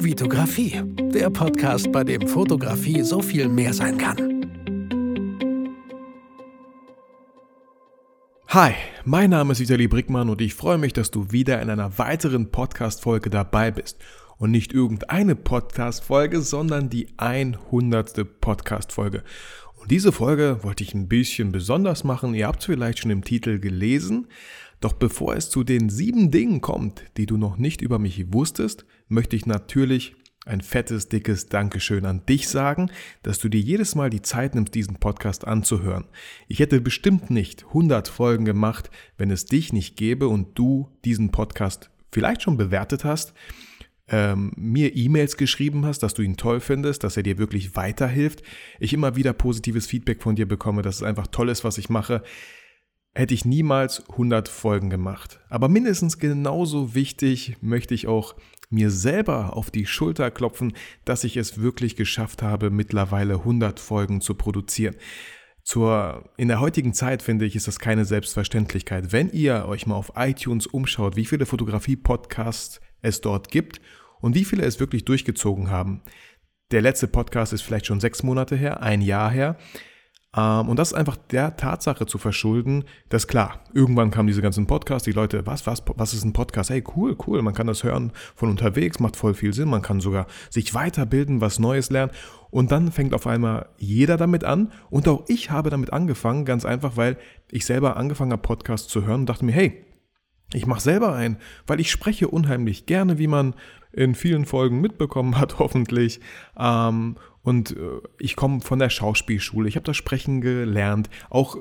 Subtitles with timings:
[0.00, 0.80] Vitografie,
[1.12, 4.46] der Podcast, bei dem Fotografie so viel mehr sein kann.
[8.46, 8.74] Hi,
[9.04, 12.52] mein Name ist Vitali Brickmann und ich freue mich, dass du wieder in einer weiteren
[12.52, 13.98] Podcast-Folge dabei bist.
[14.36, 18.40] Und nicht irgendeine Podcast-Folge, sondern die 100.
[18.40, 19.24] Podcast-Folge.
[19.74, 22.34] Und diese Folge wollte ich ein bisschen besonders machen.
[22.34, 24.28] Ihr habt es vielleicht schon im Titel gelesen.
[24.80, 28.84] Doch bevor es zu den sieben Dingen kommt, die du noch nicht über mich wusstest,
[29.08, 30.14] möchte ich natürlich
[30.48, 32.90] ein fettes, dickes Dankeschön an dich sagen,
[33.22, 36.06] dass du dir jedes Mal die Zeit nimmst, diesen Podcast anzuhören.
[36.48, 41.30] Ich hätte bestimmt nicht 100 Folgen gemacht, wenn es dich nicht gäbe und du diesen
[41.30, 43.34] Podcast vielleicht schon bewertet hast,
[44.08, 48.42] ähm, mir E-Mails geschrieben hast, dass du ihn toll findest, dass er dir wirklich weiterhilft.
[48.80, 51.90] Ich immer wieder positives Feedback von dir bekomme, dass es einfach toll ist, was ich
[51.90, 52.22] mache
[53.14, 55.40] hätte ich niemals 100 Folgen gemacht.
[55.48, 58.36] Aber mindestens genauso wichtig möchte ich auch
[58.70, 64.20] mir selber auf die Schulter klopfen, dass ich es wirklich geschafft habe, mittlerweile 100 Folgen
[64.20, 64.96] zu produzieren.
[65.62, 69.12] Zur, in der heutigen Zeit finde ich, ist das keine Selbstverständlichkeit.
[69.12, 73.80] Wenn ihr euch mal auf iTunes umschaut, wie viele Fotografie-Podcasts es dort gibt
[74.20, 76.02] und wie viele es wirklich durchgezogen haben.
[76.70, 79.56] Der letzte Podcast ist vielleicht schon sechs Monate her, ein Jahr her.
[80.36, 84.66] Ähm, und das ist einfach der Tatsache zu verschulden, dass klar, irgendwann kamen diese ganzen
[84.66, 86.70] Podcasts, die Leute, was, was, was ist ein Podcast?
[86.70, 90.00] Hey, cool, cool, man kann das hören von unterwegs, macht voll viel Sinn, man kann
[90.00, 92.12] sogar sich weiterbilden, was Neues lernen.
[92.50, 96.64] Und dann fängt auf einmal jeder damit an und auch ich habe damit angefangen, ganz
[96.64, 97.16] einfach, weil
[97.50, 99.84] ich selber angefangen habe, Podcasts zu hören und dachte mir, hey,
[100.54, 103.54] ich mache selber ein, weil ich spreche unheimlich gerne, wie man
[103.92, 106.20] in vielen Folgen mitbekommen hat, hoffentlich.
[106.58, 107.16] Ähm,
[107.48, 111.08] und äh, ich komme von der Schauspielschule, ich habe das Sprechen gelernt.
[111.30, 111.60] Auch äh,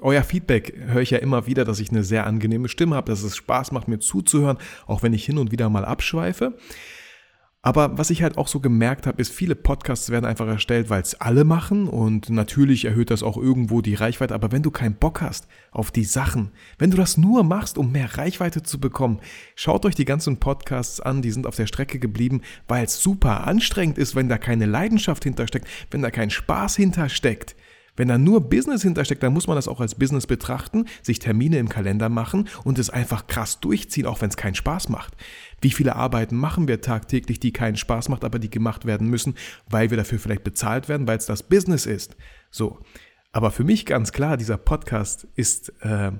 [0.00, 3.22] euer Feedback höre ich ja immer wieder, dass ich eine sehr angenehme Stimme habe, dass
[3.22, 6.56] es Spaß macht, mir zuzuhören, auch wenn ich hin und wieder mal abschweife.
[7.64, 11.00] Aber was ich halt auch so gemerkt habe, ist, viele Podcasts werden einfach erstellt, weil
[11.00, 14.34] es alle machen und natürlich erhöht das auch irgendwo die Reichweite.
[14.34, 17.92] Aber wenn du keinen Bock hast auf die Sachen, wenn du das nur machst, um
[17.92, 19.20] mehr Reichweite zu bekommen,
[19.54, 23.46] schaut euch die ganzen Podcasts an, die sind auf der Strecke geblieben, weil es super
[23.46, 27.54] anstrengend ist, wenn da keine Leidenschaft hintersteckt, wenn da kein Spaß hintersteckt.
[27.96, 31.58] Wenn da nur Business hintersteckt, dann muss man das auch als Business betrachten, sich Termine
[31.58, 35.14] im Kalender machen und es einfach krass durchziehen, auch wenn es keinen Spaß macht.
[35.60, 39.34] Wie viele Arbeiten machen wir tagtäglich, die keinen Spaß macht, aber die gemacht werden müssen,
[39.68, 42.16] weil wir dafür vielleicht bezahlt werden, weil es das Business ist.
[42.50, 42.80] So.
[43.32, 46.12] Aber für mich ganz klar, dieser Podcast ist, äh,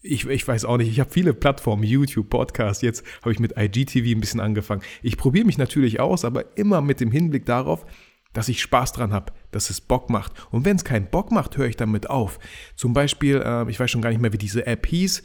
[0.00, 3.54] ich, ich weiß auch nicht, ich habe viele Plattformen, YouTube, Podcast, jetzt habe ich mit
[3.56, 4.82] IGTV ein bisschen angefangen.
[5.02, 7.86] Ich probiere mich natürlich aus, aber immer mit dem Hinblick darauf,
[8.34, 10.32] dass ich Spaß dran habe, dass es Bock macht.
[10.50, 12.38] Und wenn es keinen Bock macht, höre ich damit auf.
[12.76, 15.22] Zum Beispiel, äh, ich weiß schon gar nicht mehr, wie diese App hieß,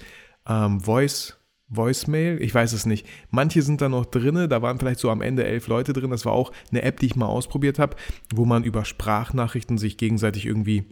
[0.48, 1.38] ähm, Voice,
[1.68, 3.06] Voicemail, ich weiß es nicht.
[3.30, 6.10] Manche sind da noch drinne, da waren vielleicht so am Ende elf Leute drin.
[6.10, 7.96] Das war auch eine App, die ich mal ausprobiert habe,
[8.34, 10.86] wo man über Sprachnachrichten sich gegenseitig irgendwie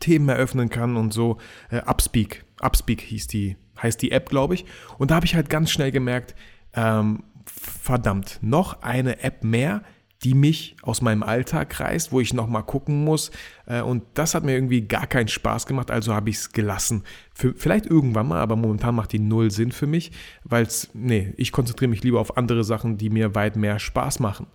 [0.00, 1.38] Themen eröffnen kann und so.
[1.70, 4.66] Äh, Upspeak, Upspeak hieß die, heißt die App, glaube ich.
[4.98, 6.34] Und da habe ich halt ganz schnell gemerkt,
[6.74, 9.82] ähm, verdammt, noch eine App mehr,
[10.24, 13.30] die mich aus meinem Alltag reißt, wo ich nochmal gucken muss.
[13.66, 17.04] Äh, und das hat mir irgendwie gar keinen Spaß gemacht, also habe ich es gelassen.
[17.34, 21.34] Für, vielleicht irgendwann mal, aber momentan macht die null Sinn für mich, weil es, nee,
[21.36, 24.46] ich konzentriere mich lieber auf andere Sachen, die mir weit mehr Spaß machen.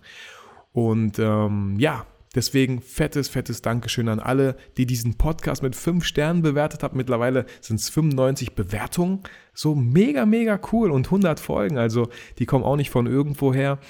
[0.72, 6.42] Und ähm, ja, Deswegen fettes, fettes Dankeschön an alle, die diesen Podcast mit 5 Sternen
[6.42, 6.96] bewertet haben.
[6.96, 9.24] Mittlerweile sind es 95 Bewertungen.
[9.52, 11.76] So mega, mega cool und 100 Folgen.
[11.76, 13.80] Also die kommen auch nicht von irgendwo her.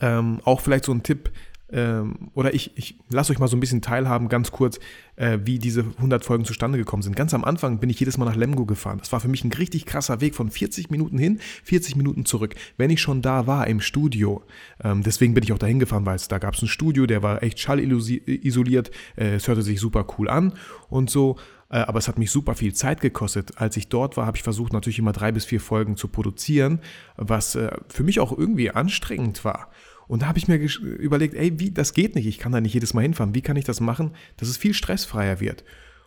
[0.00, 1.30] Ähm, auch vielleicht so ein Tipp,
[1.70, 4.78] ähm, oder ich, ich lasse euch mal so ein bisschen teilhaben, ganz kurz,
[5.16, 7.16] äh, wie diese 100 Folgen zustande gekommen sind.
[7.16, 8.98] Ganz am Anfang bin ich jedes Mal nach Lemgo gefahren.
[8.98, 12.54] Das war für mich ein richtig krasser Weg von 40 Minuten hin, 40 Minuten zurück,
[12.76, 14.42] wenn ich schon da war im Studio.
[14.82, 17.22] Ähm, deswegen bin ich auch dahin gefahren, weil es da gab es ein Studio, der
[17.22, 20.54] war echt schallisoliert, äh, es hörte sich super cool an
[20.88, 21.36] und so.
[21.70, 23.52] Äh, aber es hat mich super viel Zeit gekostet.
[23.56, 26.80] Als ich dort war, habe ich versucht, natürlich immer drei bis vier Folgen zu produzieren,
[27.16, 29.68] was äh, für mich auch irgendwie anstrengend war.
[30.08, 32.74] Und da habe ich mir überlegt, ey, wie, das geht nicht, ich kann da nicht
[32.74, 33.34] jedes Mal hinfahren.
[33.34, 35.64] Wie kann ich das machen, dass es viel stressfreier wird?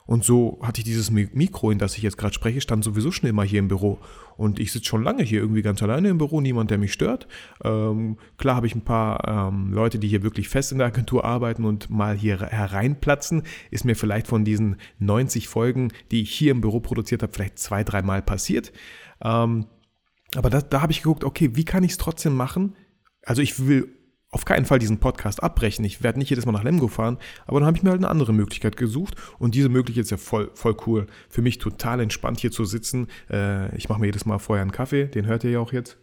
[0.08, 3.30] Und so hatte ich dieses Mikro, in das ich jetzt gerade spreche, stand sowieso schon
[3.30, 4.00] immer hier im Büro.
[4.36, 7.28] Und ich sitze schon lange hier irgendwie ganz alleine im Büro, niemand, der mich stört.
[7.64, 11.24] Ähm, klar habe ich ein paar ähm, Leute, die hier wirklich fest in der Agentur
[11.24, 13.44] arbeiten und mal hier hereinplatzen.
[13.70, 17.60] Ist mir vielleicht von diesen 90 Folgen, die ich hier im Büro produziert habe, vielleicht
[17.60, 18.74] zwei, dreimal passiert.
[19.24, 19.68] Ähm,
[20.36, 22.76] aber da, da habe ich geguckt, okay, wie kann ich es trotzdem machen,
[23.26, 23.98] also ich will
[24.32, 25.84] auf keinen Fall diesen Podcast abbrechen.
[25.84, 28.10] Ich werde nicht jedes Mal nach Lemgo fahren, aber dann habe ich mir halt eine
[28.10, 31.08] andere Möglichkeit gesucht und diese Möglichkeit ist ja voll, voll cool.
[31.30, 33.08] Für mich total entspannt hier zu sitzen.
[33.30, 35.98] Äh, ich mache mir jedes Mal vorher einen Kaffee, den hört ihr ja auch jetzt.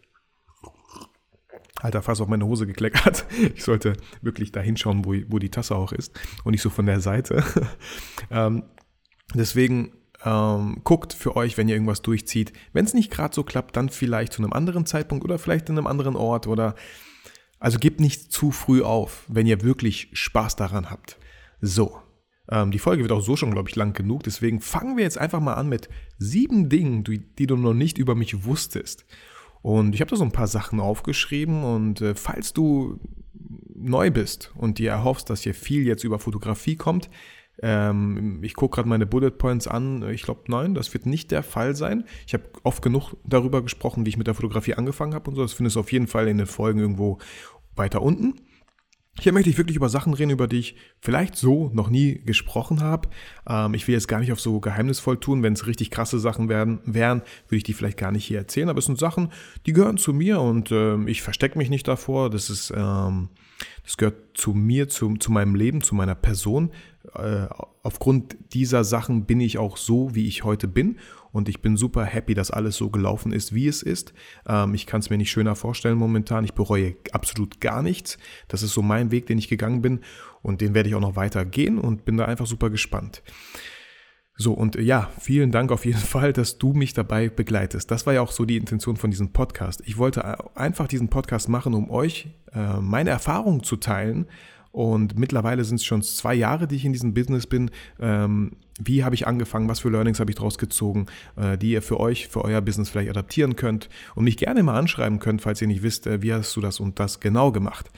[1.81, 3.25] Alter, fast auf meine Hose gekleckert.
[3.55, 6.87] Ich sollte wirklich da hinschauen, wo, wo die Tasse auch ist und nicht so von
[6.87, 7.43] der Seite.
[8.31, 8.65] ähm,
[9.35, 9.93] deswegen
[10.25, 12.53] ähm, guckt für euch, wenn ihr irgendwas durchzieht.
[12.73, 15.79] Wenn es nicht gerade so klappt, dann vielleicht zu einem anderen Zeitpunkt oder vielleicht in
[15.79, 16.75] einem anderen Ort oder
[17.59, 21.19] also gebt nicht zu früh auf, wenn ihr wirklich Spaß daran habt.
[21.61, 21.99] So,
[22.51, 24.23] ähm, die Folge wird auch so schon, glaube ich, lang genug.
[24.23, 25.89] Deswegen fangen wir jetzt einfach mal an mit
[26.19, 29.05] sieben Dingen, die, die du noch nicht über mich wusstest.
[29.61, 33.01] Und ich habe da so ein paar Sachen aufgeschrieben und äh, falls du
[33.75, 37.11] neu bist und dir erhoffst, dass hier viel jetzt über Fotografie kommt,
[37.63, 40.09] ähm, ich gucke gerade meine Bullet Points an.
[40.11, 42.05] Ich glaube, nein, das wird nicht der Fall sein.
[42.27, 45.43] Ich habe oft genug darüber gesprochen, wie ich mit der Fotografie angefangen habe und so.
[45.43, 47.19] Das findest du auf jeden Fall in den Folgen irgendwo
[47.75, 48.35] weiter unten.
[49.21, 52.81] Hier möchte ich wirklich über Sachen reden, über die ich vielleicht so noch nie gesprochen
[52.81, 53.09] habe.
[53.49, 55.43] Ähm, ich will jetzt gar nicht auf so geheimnisvoll tun.
[55.43, 58.69] Wenn es richtig krasse Sachen werden, wären, würde ich die vielleicht gar nicht hier erzählen.
[58.69, 59.33] Aber es sind Sachen,
[59.67, 62.31] die gehören zu mir und ähm, ich verstecke mich nicht davor.
[62.31, 63.31] Das ist, ähm,
[63.89, 66.73] das gehört zu mir, zu, zu meinem Leben, zu meiner Person.
[67.15, 67.47] Äh,
[67.83, 70.99] aufgrund dieser Sachen bin ich auch so, wie ich heute bin
[71.33, 74.13] und ich bin super happy, dass alles so gelaufen ist, wie es ist.
[74.47, 76.45] Ähm, ich kann es mir nicht schöner vorstellen momentan.
[76.45, 78.19] Ich bereue absolut gar nichts.
[78.47, 80.01] Das ist so mein Weg, den ich gegangen bin
[80.43, 83.23] und den werde ich auch noch weiter gehen und bin da einfach super gespannt.
[84.39, 87.91] So, und äh, ja, vielen Dank auf jeden Fall, dass du mich dabei begleitest.
[87.91, 89.83] Das war ja auch so die Intention von diesem Podcast.
[89.85, 94.27] Ich wollte äh, einfach diesen Podcast machen, um euch äh, meine Erfahrungen zu teilen,
[94.71, 97.71] und mittlerweile sind es schon zwei Jahre, die ich in diesem Business bin.
[97.99, 99.69] Ähm, wie habe ich angefangen?
[99.69, 101.07] Was für Learnings habe ich daraus gezogen,
[101.37, 104.79] äh, die ihr für euch, für euer Business vielleicht adaptieren könnt und mich gerne mal
[104.79, 107.91] anschreiben könnt, falls ihr nicht wisst, äh, wie hast du das und das genau gemacht.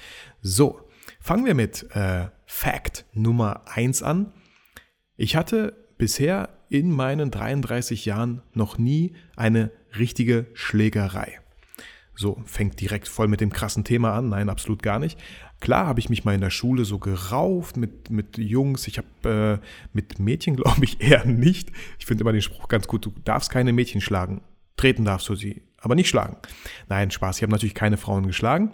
[0.43, 0.81] So,
[1.21, 4.33] fangen wir mit äh, Fact Nummer 1 an.
[5.17, 11.39] Ich hatte bisher in meinen 33 Jahren noch nie eine richtige Schlägerei.
[12.15, 14.31] So, fängt direkt voll mit dem krassen Thema an.
[14.31, 15.19] Nein, absolut gar nicht.
[15.61, 18.89] Klar habe ich mich mal in der Schule so gerauft mit, mit Jungs.
[18.89, 21.71] Ich habe äh, mit Mädchen, glaube ich, eher nicht.
[21.99, 24.43] Ich finde immer den Spruch ganz gut, du darfst keine Mädchen schlagen.
[24.77, 26.37] Treten darfst du sie, aber nicht schlagen.
[26.89, 27.37] Nein, Spaß.
[27.37, 28.73] Ich habe natürlich keine Frauen geschlagen.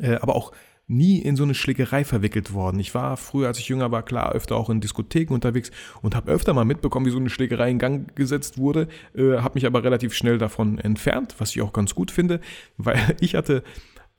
[0.00, 0.52] Äh, aber auch
[0.90, 2.80] nie in so eine Schlägerei verwickelt worden.
[2.80, 5.70] Ich war früher, als ich jünger war, klar öfter auch in Diskotheken unterwegs
[6.02, 9.54] und habe öfter mal mitbekommen, wie so eine Schlägerei in Gang gesetzt wurde, äh, habe
[9.54, 12.40] mich aber relativ schnell davon entfernt, was ich auch ganz gut finde,
[12.76, 13.62] weil ich hatte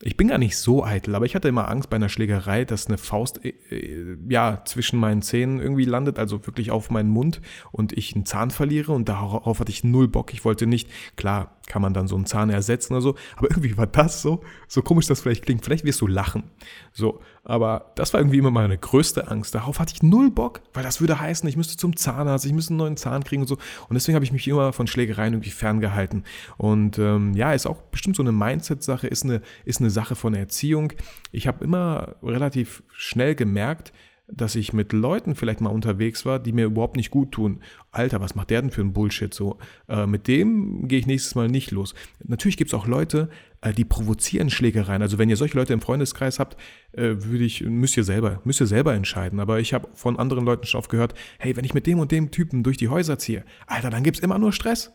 [0.03, 2.87] ich bin gar nicht so eitel, aber ich hatte immer Angst bei einer Schlägerei, dass
[2.87, 7.41] eine Faust äh, äh, ja zwischen meinen Zähnen irgendwie landet, also wirklich auf meinen Mund
[7.71, 10.33] und ich einen Zahn verliere und darauf hatte ich null Bock.
[10.33, 13.77] Ich wollte nicht, klar, kann man dann so einen Zahn ersetzen oder so, aber irgendwie
[13.77, 16.43] war das so, so komisch das vielleicht klingt, vielleicht wirst du lachen.
[16.91, 19.55] So, aber das war irgendwie immer meine größte Angst.
[19.55, 22.73] Darauf hatte ich null Bock, weil das würde heißen, ich müsste zum Zahnarzt, ich müsste
[22.73, 23.55] einen neuen Zahn kriegen und so.
[23.87, 26.25] Und deswegen habe ich mich immer von Schlägereien irgendwie ferngehalten.
[26.57, 30.33] Und ähm, ja, ist auch bestimmt so eine Mindset-Sache, ist eine, ist eine Sache von
[30.33, 30.91] Erziehung.
[31.31, 33.93] Ich habe immer relativ schnell gemerkt,
[34.27, 37.61] dass ich mit Leuten vielleicht mal unterwegs war, die mir überhaupt nicht gut tun.
[37.91, 39.57] Alter, was macht der denn für ein Bullshit so?
[39.89, 41.93] Äh, mit dem gehe ich nächstes Mal nicht los.
[42.23, 43.29] Natürlich gibt es auch Leute,
[43.59, 45.01] äh, die provozieren Schlägereien.
[45.01, 46.57] Also wenn ihr solche Leute im Freundeskreis habt,
[46.93, 49.39] äh, würde ich, müsst ihr selber, müsst ihr selber entscheiden.
[49.39, 52.11] Aber ich habe von anderen Leuten schon oft gehört, hey, wenn ich mit dem und
[52.11, 54.93] dem Typen durch die Häuser ziehe, Alter, dann gibt es immer nur Stress.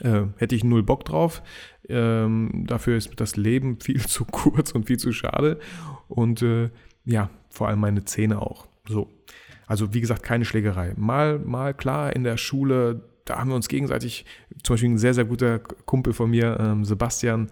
[0.00, 1.42] Äh, hätte ich null Bock drauf.
[1.88, 5.58] Ähm, dafür ist das Leben viel zu kurz und viel zu schade.
[6.08, 6.70] Und äh,
[7.04, 8.66] ja, vor allem meine Zähne auch.
[8.88, 9.08] So.
[9.66, 10.94] Also wie gesagt, keine Schlägerei.
[10.96, 14.24] Mal, mal klar in der Schule, da haben wir uns gegenseitig,
[14.62, 17.50] zum Beispiel ein sehr, sehr guter Kumpel von mir, ähm, Sebastian,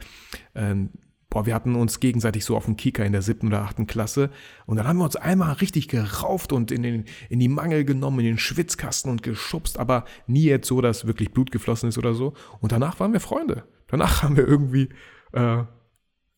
[0.54, 0.90] ähm,
[1.30, 4.30] boah, wir hatten uns gegenseitig so auf dem Kika in der siebten oder achten Klasse
[4.66, 8.20] und dann haben wir uns einmal richtig gerauft und in, den, in die Mangel genommen,
[8.20, 12.14] in den Schwitzkasten und geschubst, aber nie jetzt so, dass wirklich Blut geflossen ist oder
[12.14, 12.34] so.
[12.60, 13.64] Und danach waren wir Freunde.
[13.88, 14.88] Danach haben wir irgendwie
[15.32, 15.64] äh,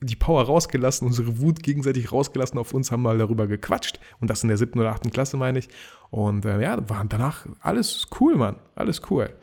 [0.03, 4.01] die Power rausgelassen, unsere Wut gegenseitig rausgelassen auf uns, haben mal darüber gequatscht.
[4.21, 5.69] Und das in der siebten oder achten Klasse, meine ich.
[6.11, 8.57] Und äh, ja, waren danach alles cool, Mann.
[8.75, 9.35] Alles cool.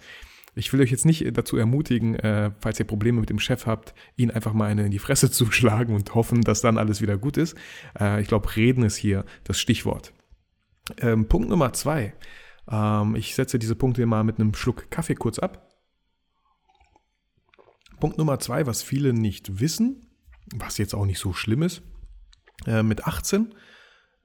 [0.56, 3.94] Ich will euch jetzt nicht dazu ermutigen, äh, falls ihr Probleme mit dem Chef habt,
[4.16, 7.18] ihn einfach mal eine in die Fresse zu schlagen und hoffen, dass dann alles wieder
[7.18, 7.56] gut ist.
[8.00, 10.14] Äh, ich glaube, reden ist hier das Stichwort.
[11.00, 12.16] Ähm, Punkt Nummer zwei.
[12.70, 15.70] Ähm, ich setze diese Punkte mal mit einem Schluck Kaffee kurz ab.
[18.00, 20.07] Punkt Nummer zwei, was viele nicht wissen,
[20.56, 21.82] was jetzt auch nicht so schlimm ist.
[22.66, 23.54] Äh, mit 18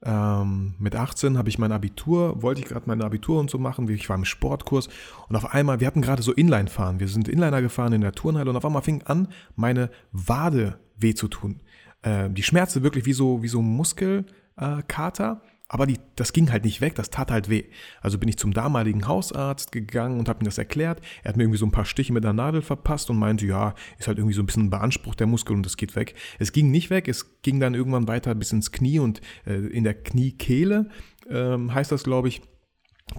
[0.05, 3.87] ähm, mit 18 habe ich mein Abitur, wollte ich gerade mein Abitur und so machen.
[3.89, 4.89] Ich war im Sportkurs
[5.29, 6.99] und auf einmal, wir hatten gerade so Inline fahren.
[6.99, 11.13] Wir sind Inliner gefahren in der Turnhalle und auf einmal fing an, meine Wade weh
[11.13, 11.61] zu tun.
[12.01, 15.41] Äh, die Schmerzen wirklich wie so, wie so Muskelkater.
[15.69, 17.63] Aber die, das ging halt nicht weg, das tat halt weh.
[18.01, 21.01] Also bin ich zum damaligen Hausarzt gegangen und habe ihm das erklärt.
[21.23, 23.73] Er hat mir irgendwie so ein paar Stiche mit einer Nadel verpasst und meinte, ja,
[23.97, 26.15] ist halt irgendwie so ein bisschen beansprucht der Muskel und das geht weg.
[26.37, 29.83] Es ging nicht weg, es ging dann irgendwann weiter bis ins Knie und äh, in
[29.83, 30.89] der Kniekehle
[31.29, 32.41] ähm, heißt das, glaube ich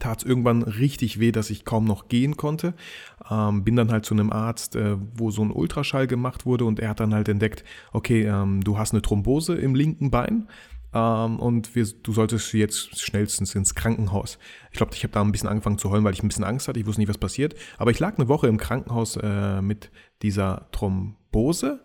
[0.01, 2.75] tat es irgendwann richtig weh, dass ich kaum noch gehen konnte.
[3.31, 6.81] Ähm, bin dann halt zu einem Arzt, äh, wo so ein Ultraschall gemacht wurde und
[6.81, 10.49] er hat dann halt entdeckt, okay, ähm, du hast eine Thrombose im linken Bein
[10.95, 14.39] ähm, und wir, du solltest jetzt schnellstens ins Krankenhaus.
[14.71, 16.69] Ich glaube, ich habe da ein bisschen angefangen zu heulen, weil ich ein bisschen Angst
[16.69, 16.79] hatte.
[16.79, 17.55] Ich wusste nicht, was passiert.
[17.79, 19.91] Aber ich lag eine Woche im Krankenhaus äh, mit
[20.23, 21.85] dieser Thrombose.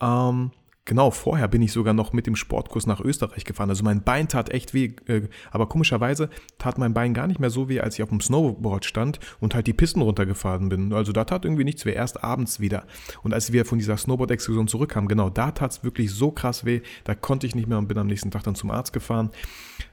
[0.00, 0.50] Ähm,
[0.84, 3.70] Genau, vorher bin ich sogar noch mit dem Sportkurs nach Österreich gefahren.
[3.70, 7.50] Also mein Bein tat echt weh, äh, aber komischerweise tat mein Bein gar nicht mehr
[7.50, 10.92] so weh, als ich auf dem Snowboard stand und halt die Pisten runtergefahren bin.
[10.92, 12.84] Also da tat irgendwie nichts weh, erst abends wieder.
[13.22, 16.80] Und als wir von dieser Snowboard-Exkursion zurückkamen, genau, da tat es wirklich so krass weh,
[17.04, 19.30] da konnte ich nicht mehr und bin am nächsten Tag dann zum Arzt gefahren.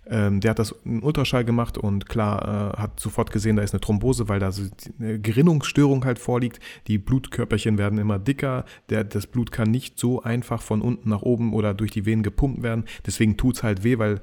[0.09, 3.73] Ähm, der hat das einen Ultraschall gemacht und klar, äh, hat sofort gesehen, da ist
[3.73, 4.63] eine Thrombose, weil da so
[4.99, 6.59] eine Gerinnungsstörung halt vorliegt.
[6.87, 11.53] Die Blutkörperchen werden immer dicker, das Blut kann nicht so einfach von unten nach oben
[11.53, 12.85] oder durch die Venen gepumpt werden.
[13.05, 14.21] Deswegen tut es halt weh, weil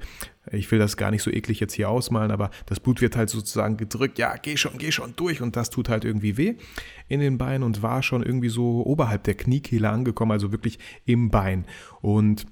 [0.51, 3.29] ich will das gar nicht so eklig jetzt hier ausmalen, aber das Blut wird halt
[3.29, 6.55] sozusagen gedrückt, ja, geh schon, geh schon durch und das tut halt irgendwie weh
[7.07, 11.29] in den Beinen und war schon irgendwie so oberhalb der Kniekehle angekommen, also wirklich im
[11.29, 11.65] Bein.
[12.01, 12.45] Und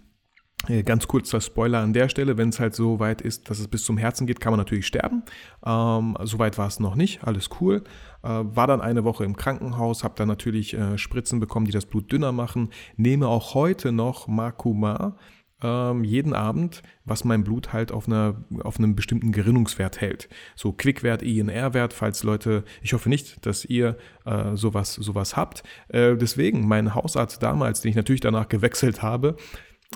[0.67, 3.67] äh, ganz kurzer Spoiler an der Stelle, wenn es halt so weit ist, dass es
[3.67, 5.23] bis zum Herzen geht, kann man natürlich sterben.
[5.65, 7.83] Ähm, so weit war es noch nicht, alles cool.
[8.23, 11.85] Äh, war dann eine Woche im Krankenhaus, habe dann natürlich äh, Spritzen bekommen, die das
[11.85, 12.69] Blut dünner machen.
[12.97, 15.17] Nehme auch heute noch Makuma
[15.61, 20.29] ähm, jeden Abend, was mein Blut halt auf, einer, auf einem bestimmten Gerinnungswert hält.
[20.55, 25.63] So Quickwert, INR-Wert, falls Leute, ich hoffe nicht, dass ihr äh, sowas, sowas habt.
[25.87, 29.37] Äh, deswegen, mein Hausarzt damals, den ich natürlich danach gewechselt habe,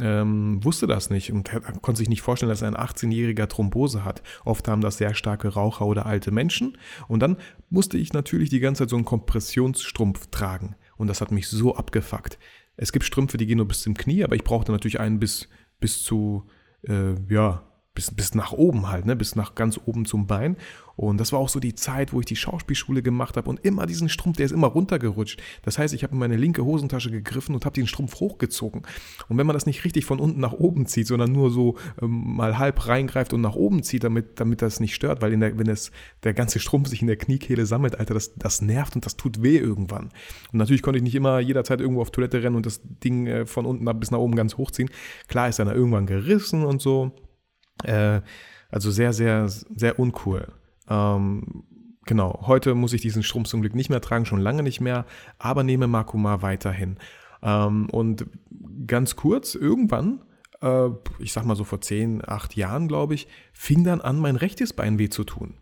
[0.02, 1.50] ähm, wusste das nicht und
[1.82, 4.22] konnte sich nicht vorstellen, dass ein 18-jähriger Thrombose hat.
[4.46, 6.78] Oft haben das sehr starke Raucher oder alte Menschen.
[7.08, 7.38] Und dann
[7.70, 10.76] musste ich natürlich die ganze Zeit so einen Kompressionsstrumpf tragen.
[10.98, 12.38] Und das hat mich so abgefuckt.
[12.78, 15.50] Es gibt Strümpfe, die gehen nur bis zum Knie, aber ich brauchte natürlich einen bis,
[15.80, 16.46] bis zu,
[16.84, 19.16] äh, ja, bis, bis nach oben halt, ne?
[19.16, 20.58] bis nach ganz oben zum Bein.
[20.96, 23.86] Und das war auch so die Zeit, wo ich die Schauspielschule gemacht habe und immer
[23.86, 25.42] diesen Strumpf, der ist immer runtergerutscht.
[25.64, 28.82] Das heißt, ich habe in meine linke Hosentasche gegriffen und habe den Strumpf hochgezogen.
[29.30, 32.36] Und wenn man das nicht richtig von unten nach oben zieht, sondern nur so ähm,
[32.36, 35.68] mal halb reingreift und nach oben zieht, damit, damit das nicht stört, weil der, wenn
[35.68, 35.92] das,
[36.24, 39.42] der ganze Strumpf sich in der Kniekehle sammelt, Alter, das, das nervt und das tut
[39.42, 40.10] weh irgendwann.
[40.52, 43.46] Und natürlich konnte ich nicht immer jederzeit irgendwo auf Toilette rennen und das Ding äh,
[43.46, 44.90] von unten bis nach oben ganz hochziehen.
[45.30, 47.14] Klar ist dann irgendwann gerissen und so.
[47.84, 48.22] Äh,
[48.70, 50.48] also sehr, sehr, sehr uncool.
[50.90, 51.64] Ähm,
[52.06, 55.06] genau, heute muss ich diesen Strumpf zum Glück nicht mehr tragen, schon lange nicht mehr,
[55.38, 56.98] aber nehme Makuma weiterhin.
[57.42, 58.26] Ähm, und
[58.86, 60.22] ganz kurz, irgendwann,
[60.62, 64.36] äh, ich sag mal so vor 10, 8 Jahren, glaube ich, fing dann an, mein
[64.36, 65.56] rechtes Bein weh zu tun.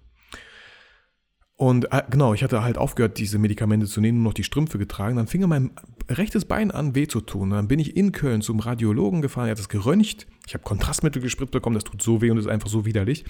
[1.57, 4.77] Und äh, genau, ich hatte halt aufgehört, diese Medikamente zu nehmen und noch die Strümpfe
[4.77, 5.17] getragen.
[5.17, 5.71] Dann fing mein
[6.07, 7.49] rechtes Bein an, weh zu tun.
[7.49, 10.27] dann bin ich in Köln zum Radiologen gefahren, er hat das geröntgt.
[10.45, 13.25] Ich habe Kontrastmittel gespritzt bekommen, das tut so weh und ist einfach so widerlich.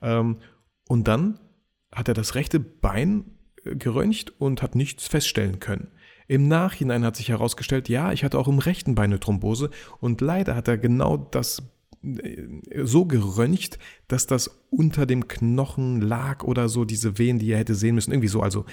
[0.00, 0.38] Ähm,
[0.88, 1.40] und dann
[1.92, 3.24] hat er das rechte Bein
[3.64, 5.88] äh, geröntgt und hat nichts feststellen können.
[6.28, 10.20] Im Nachhinein hat sich herausgestellt, ja, ich hatte auch im rechten Bein eine Thrombose und
[10.20, 11.73] leider hat er genau das
[12.82, 17.74] so geröntgt, dass das unter dem Knochen lag oder so, diese Wehen, die er hätte
[17.74, 18.64] sehen müssen, irgendwie so, also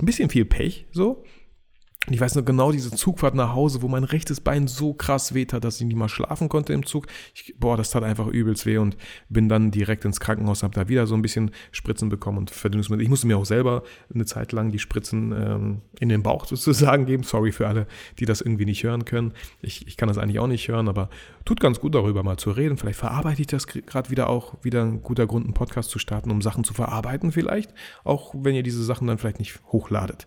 [0.00, 1.24] ein bisschen viel Pech, so.
[2.10, 5.54] Ich weiß noch genau diese Zugfahrt nach Hause, wo mein rechtes Bein so krass weht
[5.54, 7.06] hat, dass ich nicht mal schlafen konnte im Zug.
[7.34, 8.98] Ich, boah, das tat einfach übelst weh und
[9.30, 13.02] bin dann direkt ins Krankenhaus, habe da wieder so ein bisschen Spritzen bekommen und Verdünnungsmittel.
[13.02, 17.06] Ich musste mir auch selber eine Zeit lang die Spritzen ähm, in den Bauch sozusagen
[17.06, 17.22] geben.
[17.22, 17.86] Sorry für alle,
[18.18, 19.32] die das irgendwie nicht hören können.
[19.62, 21.08] Ich, ich kann das eigentlich auch nicht hören, aber
[21.46, 22.76] tut ganz gut darüber mal zu reden.
[22.76, 26.30] Vielleicht verarbeite ich das gerade wieder auch wieder ein guter Grund, einen Podcast zu starten,
[26.30, 27.72] um Sachen zu verarbeiten vielleicht.
[28.04, 30.26] Auch wenn ihr diese Sachen dann vielleicht nicht hochladet.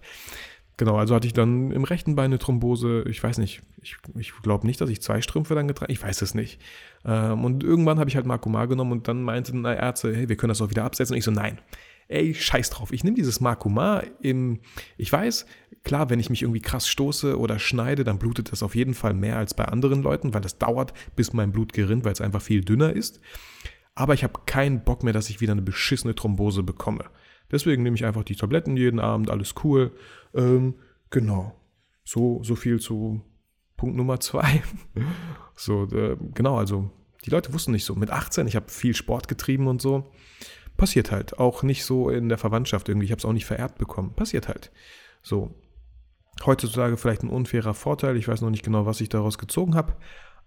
[0.77, 3.03] Genau, also hatte ich dann im rechten Bein eine Thrombose.
[3.10, 6.22] Ich weiß nicht, ich, ich glaube nicht, dass ich zwei Strümpfe dann getragen Ich weiß
[6.22, 6.62] es nicht.
[7.03, 10.38] Ähm, und irgendwann habe ich halt Makuma genommen und dann meinten eine Ärzte, hey, wir
[10.38, 11.15] können das auch wieder absetzen.
[11.15, 11.57] Und ich so, nein,
[12.10, 12.93] ey, scheiß drauf.
[12.93, 14.60] Ich nehme dieses Makuma im,
[14.98, 15.48] ich weiß,
[15.84, 19.15] klar, wenn ich mich irgendwie krass stoße oder schneide, dann blutet das auf jeden Fall
[19.15, 22.41] mehr als bei anderen Leuten, weil das dauert, bis mein Blut gerinnt, weil es einfach
[22.41, 23.19] viel dünner ist.
[23.96, 27.05] Aber ich habe keinen Bock mehr, dass ich wieder eine beschissene Thrombose bekomme.
[27.51, 29.92] Deswegen nehme ich einfach die Tabletten jeden Abend, alles cool.
[30.34, 30.75] Ähm,
[31.10, 31.56] genau.
[32.04, 33.22] So, so viel zu
[33.77, 34.62] Punkt Nummer zwei.
[35.56, 36.89] so, äh, genau, also
[37.25, 37.96] die Leute wussten nicht so.
[37.96, 40.12] Mit 18, ich habe viel Sport getrieben und so.
[40.77, 41.39] Passiert halt.
[41.39, 43.06] Auch nicht so in der Verwandtschaft irgendwie.
[43.06, 44.13] Ich habe es auch nicht vererbt bekommen.
[44.13, 44.72] Passiert halt.
[45.24, 45.54] So.
[46.46, 48.16] Heutzutage vielleicht ein unfairer Vorteil.
[48.16, 49.96] Ich weiß noch nicht genau, was ich daraus gezogen habe.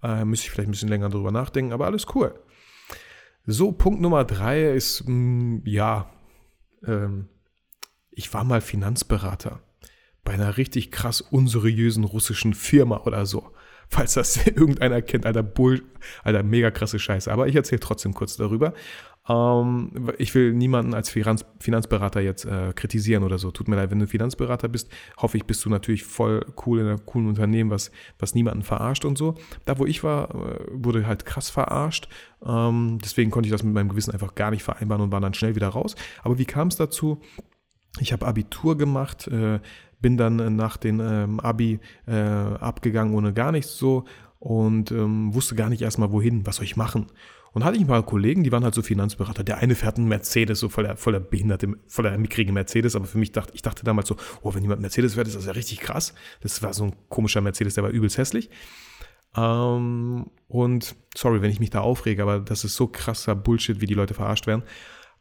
[0.02, 2.34] Äh, müsste ich vielleicht ein bisschen länger drüber nachdenken, aber alles cool.
[3.46, 6.10] So, Punkt Nummer drei ist, mh, mm, ja,
[6.86, 7.28] ähm,
[8.10, 9.60] ich war mal Finanzberater
[10.24, 13.50] bei einer richtig krass unseriösen russischen Firma oder so.
[13.88, 15.82] Falls das irgendeiner kennt, alter Bull,
[16.22, 17.30] alter mega krasse Scheiße.
[17.32, 18.74] Aber ich erzähle trotzdem kurz darüber.
[19.28, 23.50] Ähm, ich will niemanden als Finanz Finanzberater jetzt äh, kritisieren oder so.
[23.50, 26.86] Tut mir leid, wenn du Finanzberater bist, hoffe ich, bist du natürlich voll cool in
[26.86, 29.34] einem coolen Unternehmen, was, was niemanden verarscht und so.
[29.66, 32.08] Da, wo ich war, äh, wurde halt krass verarscht.
[32.44, 35.34] Ähm, deswegen konnte ich das mit meinem Gewissen einfach gar nicht vereinbaren und war dann
[35.34, 35.94] schnell wieder raus.
[36.22, 37.20] Aber wie kam es dazu?
[37.98, 39.60] Ich habe Abitur gemacht, äh,
[40.00, 44.04] bin dann nach dem ähm, Abi äh, abgegangen ohne gar nichts so
[44.40, 47.06] und ähm, wusste gar nicht erstmal wohin, was soll ich machen.
[47.52, 49.44] Und hatte ich paar Kollegen, die waren halt so Finanzberater.
[49.44, 52.96] Der eine fährt einen Mercedes, so voller, voller behinderte, voller mickrige Mercedes.
[52.96, 55.46] Aber für mich dachte, ich dachte damals so, oh, wenn jemand Mercedes fährt, ist das
[55.46, 56.14] ja richtig krass.
[56.40, 58.50] Das war so ein komischer Mercedes, der war übelst hässlich.
[59.36, 63.86] Ähm, und sorry, wenn ich mich da aufrege, aber das ist so krasser Bullshit, wie
[63.86, 64.62] die Leute verarscht werden.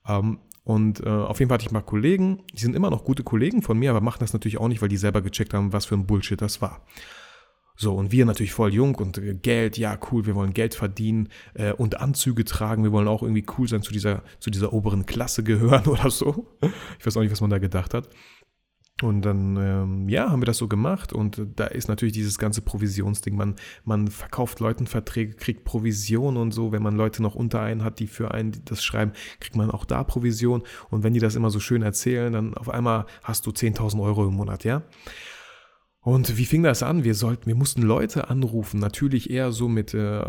[0.07, 3.23] Ähm, und äh, auf jeden Fall hatte ich mal Kollegen, die sind immer noch gute
[3.23, 5.87] Kollegen von mir, aber machen das natürlich auch nicht, weil die selber gecheckt haben, was
[5.87, 6.85] für ein Bullshit das war.
[7.81, 11.29] So, und wir natürlich voll jung und äh, Geld, ja, cool, wir wollen Geld verdienen
[11.53, 15.05] äh, und Anzüge tragen, wir wollen auch irgendwie cool sein, zu dieser, zu dieser oberen
[15.05, 16.45] Klasse gehören oder so.
[16.99, 18.09] Ich weiß auch nicht, was man da gedacht hat.
[19.01, 22.61] Und dann, ähm, ja, haben wir das so gemacht und da ist natürlich dieses ganze
[22.61, 23.33] Provisionsding.
[23.33, 23.55] Man,
[23.85, 26.73] man verkauft Leuten Verträge, kriegt Provision und so.
[26.73, 29.85] Wenn man Leute noch unter einen hat, die für einen das schreiben, kriegt man auch
[29.85, 30.63] da Provision.
[30.89, 34.27] Und wenn die das immer so schön erzählen, dann auf einmal hast du 10.000 Euro
[34.27, 34.83] im Monat, ja.
[36.01, 37.03] Und wie fing das an?
[37.03, 40.23] Wir sollten, wir mussten Leute anrufen, natürlich eher so mit äh,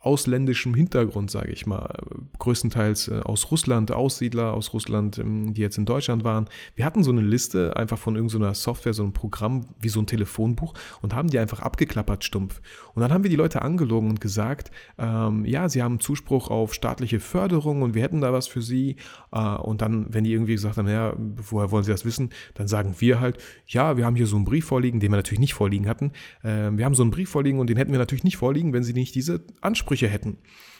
[0.00, 1.94] ausländischem Hintergrund, sage ich mal.
[2.42, 6.48] Größtenteils äh, aus Russland, Aussiedler aus Russland, ähm, die jetzt in Deutschland waren.
[6.74, 10.06] Wir hatten so eine Liste einfach von irgendeiner Software, so ein Programm wie so ein
[10.06, 12.60] Telefonbuch und haben die einfach abgeklappert stumpf.
[12.94, 16.74] Und dann haben wir die Leute angelogen und gesagt, ähm, ja, sie haben Zuspruch auf
[16.74, 18.96] staatliche Förderung und wir hätten da was für sie.
[19.30, 22.66] Äh, und dann, wenn die irgendwie gesagt haben, ja, woher wollen sie das wissen, dann
[22.66, 25.54] sagen wir halt, ja, wir haben hier so einen Brief vorliegen, den wir natürlich nicht
[25.54, 26.10] vorliegen hatten.
[26.42, 28.82] Äh, wir haben so einen Brief vorliegen und den hätten wir natürlich nicht vorliegen, wenn
[28.82, 30.38] sie nicht diese Ansprüche hätten.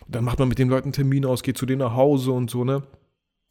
[0.08, 2.64] dann macht man mit den Leuten Termine aus, geht zu denen nach Hause und so,
[2.64, 2.82] ne?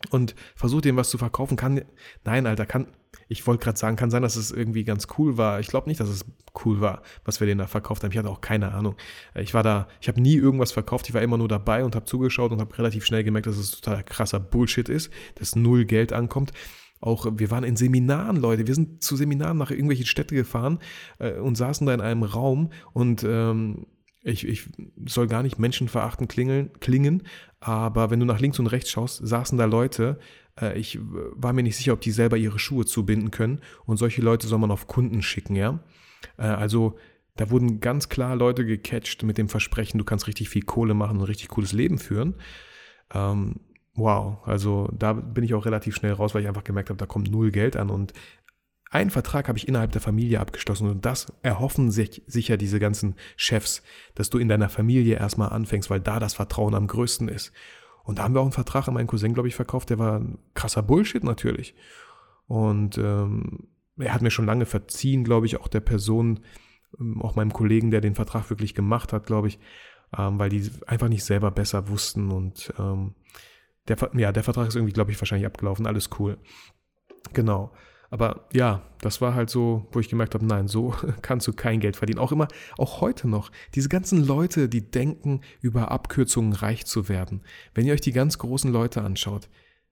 [0.09, 1.57] Und versucht denen was zu verkaufen.
[1.57, 1.81] Kann,
[2.23, 2.87] nein, Alter, kann,
[3.27, 5.59] ich wollte gerade sagen, kann sein, dass es irgendwie ganz cool war.
[5.59, 6.25] Ich glaube nicht, dass es
[6.65, 8.11] cool war, was wir denen da verkauft haben.
[8.11, 8.95] Ich hatte auch keine Ahnung.
[9.35, 11.07] Ich war da, ich habe nie irgendwas verkauft.
[11.07, 13.79] Ich war immer nur dabei und habe zugeschaut und habe relativ schnell gemerkt, dass es
[13.79, 16.51] total krasser Bullshit ist, dass null Geld ankommt.
[16.99, 18.67] Auch wir waren in Seminaren, Leute.
[18.67, 20.79] Wir sind zu Seminaren nach irgendwelchen Städte gefahren
[21.17, 23.87] äh, und saßen da in einem Raum und ähm,
[24.23, 24.69] ich, ich
[25.05, 27.23] soll gar nicht menschenverachtend klingeln, klingen,
[27.59, 30.19] aber wenn du nach links und rechts schaust, saßen da Leute,
[30.59, 34.21] äh, ich war mir nicht sicher, ob die selber ihre Schuhe zubinden können und solche
[34.21, 35.79] Leute soll man auf Kunden schicken, ja.
[36.37, 36.97] Äh, also
[37.35, 41.17] da wurden ganz klar Leute gecatcht mit dem Versprechen, du kannst richtig viel Kohle machen
[41.17, 42.35] und ein richtig cooles Leben führen.
[43.13, 43.55] Ähm,
[43.95, 47.05] wow, also da bin ich auch relativ schnell raus, weil ich einfach gemerkt habe, da
[47.05, 48.13] kommt null Geld an und
[48.91, 53.15] einen Vertrag habe ich innerhalb der Familie abgeschlossen und das erhoffen sich sicher diese ganzen
[53.37, 53.83] Chefs,
[54.15, 57.53] dass du in deiner Familie erstmal anfängst, weil da das Vertrauen am größten ist.
[58.03, 60.19] Und da haben wir auch einen Vertrag an meinen Cousin, glaube ich, verkauft, der war
[60.19, 61.73] ein krasser Bullshit natürlich.
[62.47, 66.41] Und ähm, er hat mir schon lange verziehen, glaube ich, auch der Person,
[66.99, 69.59] ähm, auch meinem Kollegen, der den Vertrag wirklich gemacht hat, glaube ich,
[70.17, 73.15] ähm, weil die einfach nicht selber besser wussten und ähm,
[73.87, 76.37] der, ja, der Vertrag ist irgendwie, glaube ich, wahrscheinlich abgelaufen, alles cool.
[77.33, 77.71] Genau.
[78.11, 81.79] Aber ja, das war halt so, wo ich gemerkt habe, nein, so kannst du kein
[81.79, 82.19] Geld verdienen.
[82.19, 82.47] Auch immer,
[82.77, 87.41] auch heute noch, diese ganzen Leute, die denken, über Abkürzungen reich zu werden.
[87.73, 89.49] Wenn ihr euch die ganz großen Leute anschaut,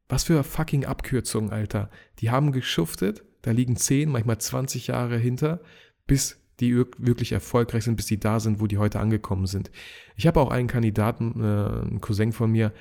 [0.09, 1.89] was für fucking Abkürzungen, Alter.
[2.19, 5.61] Die haben geschuftet, da liegen 10, manchmal 20 Jahre hinter,
[6.05, 9.71] bis die wirklich erfolgreich sind, bis die da sind, wo die heute angekommen sind.
[10.17, 12.73] Ich habe auch einen Kandidaten, äh, einen Cousin von mir,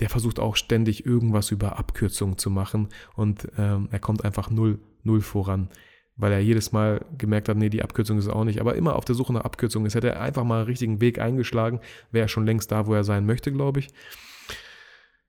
[0.00, 4.78] der versucht auch ständig irgendwas über Abkürzungen zu machen und ähm, er kommt einfach null,
[5.02, 5.68] null voran,
[6.16, 9.04] weil er jedes Mal gemerkt hat, nee, die Abkürzung ist auch nicht, aber immer auf
[9.04, 9.94] der Suche nach Abkürzungen ist.
[9.94, 11.80] Hätte er einfach mal einen richtigen Weg eingeschlagen,
[12.10, 13.88] wäre er schon längst da, wo er sein möchte, glaube ich.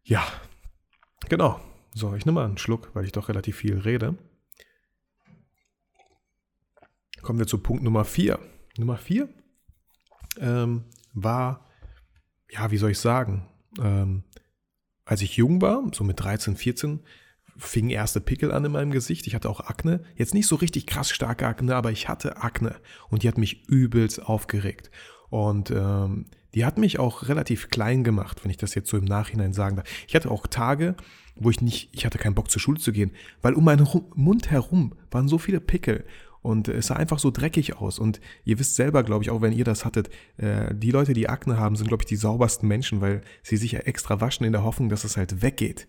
[0.03, 0.23] Ja,
[1.27, 1.59] genau.
[1.93, 4.15] So, ich nehme mal einen Schluck, weil ich doch relativ viel rede.
[7.21, 8.39] Kommen wir zu Punkt Nummer 4.
[8.77, 9.27] Nummer 4
[10.39, 11.65] ähm, war,
[12.49, 13.47] ja, wie soll ich sagen,
[13.81, 14.23] ähm,
[15.09, 16.99] als ich jung war, so mit 13, 14,
[17.57, 19.25] fingen erste Pickel an in meinem Gesicht.
[19.25, 20.03] Ich hatte auch Akne.
[20.15, 22.75] Jetzt nicht so richtig krass starke Akne, aber ich hatte Akne.
[23.09, 24.91] Und die hat mich übelst aufgeregt.
[25.31, 29.05] Und ähm, die hat mich auch relativ klein gemacht, wenn ich das jetzt so im
[29.05, 29.87] Nachhinein sagen darf.
[30.07, 30.95] Ich hatte auch Tage,
[31.35, 33.09] wo ich nicht, ich hatte keinen Bock zur Schule zu gehen,
[33.41, 36.05] weil um meinen Mund herum waren so viele Pickel.
[36.41, 37.99] Und es sah einfach so dreckig aus.
[37.99, 41.27] Und ihr wisst selber, glaube ich, auch wenn ihr das hattet, äh, die Leute, die
[41.27, 44.53] Akne haben, sind, glaube ich, die saubersten Menschen, weil sie sich ja extra waschen in
[44.53, 45.87] der Hoffnung, dass es halt weggeht.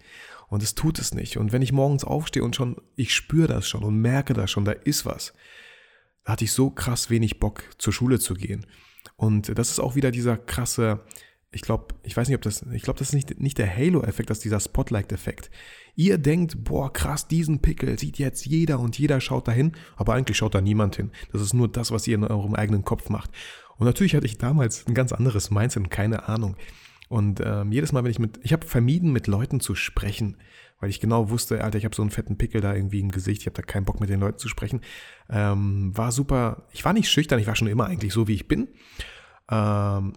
[0.48, 1.36] Und es tut es nicht.
[1.36, 4.64] Und wenn ich morgens aufstehe und schon, ich spüre das schon und merke das schon,
[4.64, 5.32] da ist was,
[6.24, 8.66] da hatte ich so krass wenig Bock, zur Schule zu gehen.
[9.16, 11.04] Und das ist auch wieder dieser krasse,
[11.52, 14.30] ich glaube, ich weiß nicht, ob das, ich glaube, das ist nicht, nicht der Halo-Effekt,
[14.30, 15.50] das ist dieser Spotlight-Effekt.
[15.96, 20.36] Ihr denkt, boah, krass, diesen Pickel sieht jetzt jeder und jeder schaut dahin, aber eigentlich
[20.36, 21.10] schaut da niemand hin.
[21.32, 23.30] Das ist nur das, was ihr in eurem eigenen Kopf macht.
[23.78, 26.56] Und natürlich hatte ich damals ein ganz anderes Mindset, keine Ahnung.
[27.08, 30.36] Und ähm, jedes Mal, wenn ich mit, ich habe vermieden, mit Leuten zu sprechen,
[30.78, 33.40] weil ich genau wusste, Alter, ich habe so einen fetten Pickel da irgendwie im Gesicht,
[33.40, 34.80] ich habe da keinen Bock mit den Leuten zu sprechen.
[35.28, 38.46] Ähm, war super, ich war nicht schüchtern, ich war schon immer eigentlich so, wie ich
[38.46, 38.68] bin.
[39.50, 40.12] Ähm,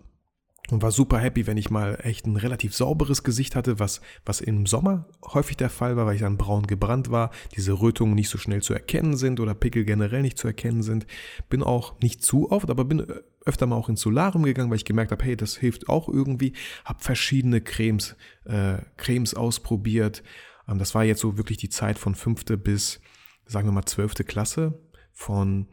[0.72, 4.40] und war super happy, wenn ich mal echt ein relativ sauberes Gesicht hatte, was, was
[4.40, 8.30] im Sommer häufig der Fall war, weil ich dann braun gebrannt war, diese Rötungen nicht
[8.30, 11.06] so schnell zu erkennen sind oder Pickel generell nicht zu erkennen sind.
[11.50, 13.06] Bin auch nicht zu oft, aber bin
[13.46, 16.54] öfter mal auch ins Solarium gegangen, weil ich gemerkt habe, hey, das hilft auch irgendwie.
[16.86, 20.24] Hab verschiedene Cremes, äh, Cremes ausprobiert.
[20.70, 23.02] Ähm, das war jetzt so wirklich die Zeit von fünfte bis,
[23.46, 24.80] sagen wir mal, zwölfte Klasse,
[25.12, 25.68] von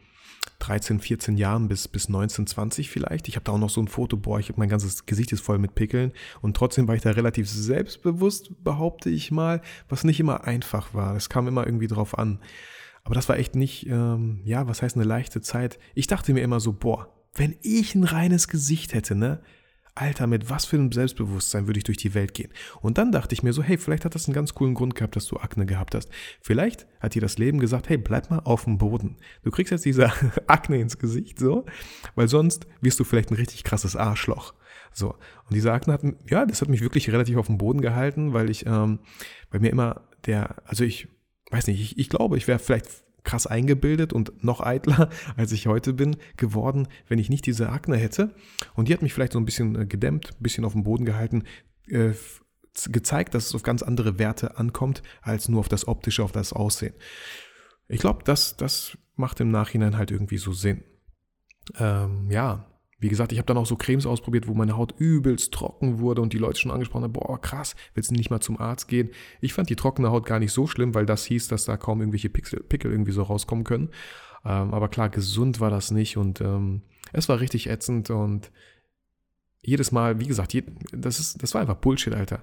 [0.61, 3.29] 13, 14 Jahren bis, bis 19, 20 vielleicht.
[3.29, 5.59] Ich habe da auch noch so ein Foto, boah, ich mein ganzes Gesicht ist voll
[5.59, 10.45] mit Pickeln und trotzdem war ich da relativ selbstbewusst, behaupte ich mal, was nicht immer
[10.45, 11.17] einfach war.
[11.17, 12.39] Es kam immer irgendwie drauf an.
[13.03, 15.79] Aber das war echt nicht, ähm, ja, was heißt eine leichte Zeit.
[15.95, 19.41] Ich dachte mir immer so, boah, wenn ich ein reines Gesicht hätte, ne,
[19.95, 22.53] Alter, mit was für einem Selbstbewusstsein würde ich durch die Welt gehen?
[22.81, 25.17] Und dann dachte ich mir so, hey, vielleicht hat das einen ganz coolen Grund gehabt,
[25.17, 26.09] dass du Akne gehabt hast.
[26.41, 29.17] Vielleicht hat dir das Leben gesagt, hey, bleib mal auf dem Boden.
[29.43, 30.13] Du kriegst jetzt diese
[30.47, 31.67] Akne ins Gesicht, so,
[32.15, 34.55] weil sonst wirst du vielleicht ein richtig krasses Arschloch.
[34.93, 35.11] So.
[35.11, 38.51] Und diese Akne hat, ja, das hat mich wirklich relativ auf dem Boden gehalten, weil
[38.51, 39.01] ich, ähm,
[39.51, 41.09] weil mir immer der, also ich
[41.51, 42.89] weiß nicht, ich, ich glaube, ich wäre vielleicht
[43.25, 47.97] krass eingebildet und noch eitler, als ich heute bin, geworden, wenn ich nicht diese Akne
[47.97, 48.35] hätte.
[48.75, 51.05] Und die hat mich vielleicht so ein bisschen äh, gedämmt, ein bisschen auf dem Boden
[51.05, 51.45] gehalten,
[51.89, 52.13] äh,
[52.89, 56.53] gezeigt, dass es auf ganz andere Werte ankommt, als nur auf das Optische, auf das
[56.53, 56.95] Aussehen.
[57.89, 60.85] Ich glaube, das, das macht im Nachhinein halt irgendwie so Sinn.
[61.79, 62.70] Ähm, ja,
[63.01, 66.21] wie gesagt, ich habe dann auch so Cremes ausprobiert, wo meine Haut übelst trocken wurde
[66.21, 69.11] und die Leute schon angesprochen haben, boah, krass, willst du nicht mal zum Arzt gehen?
[69.41, 72.01] Ich fand die trockene Haut gar nicht so schlimm, weil das hieß, dass da kaum
[72.01, 73.89] irgendwelche Pixel, Pickel irgendwie so rauskommen können.
[74.45, 76.83] Ähm, aber klar, gesund war das nicht und ähm,
[77.13, 78.51] es war richtig ätzend und
[79.63, 82.43] jedes Mal, wie gesagt, je, das, ist, das war einfach Bullshit, Alter.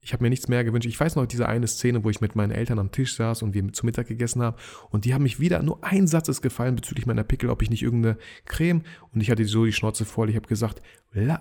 [0.00, 0.86] Ich habe mir nichts mehr gewünscht.
[0.86, 3.52] Ich weiß noch diese eine Szene, wo ich mit meinen Eltern am Tisch saß und
[3.54, 4.56] wir zu Mittag gegessen haben.
[4.90, 7.70] Und die haben mich wieder, nur ein Satz ist gefallen bezüglich meiner Pickel, ob ich
[7.70, 8.82] nicht irgendeine Creme.
[9.12, 10.30] Und ich hatte so die Schnauze voll.
[10.30, 10.82] Ich habe gesagt,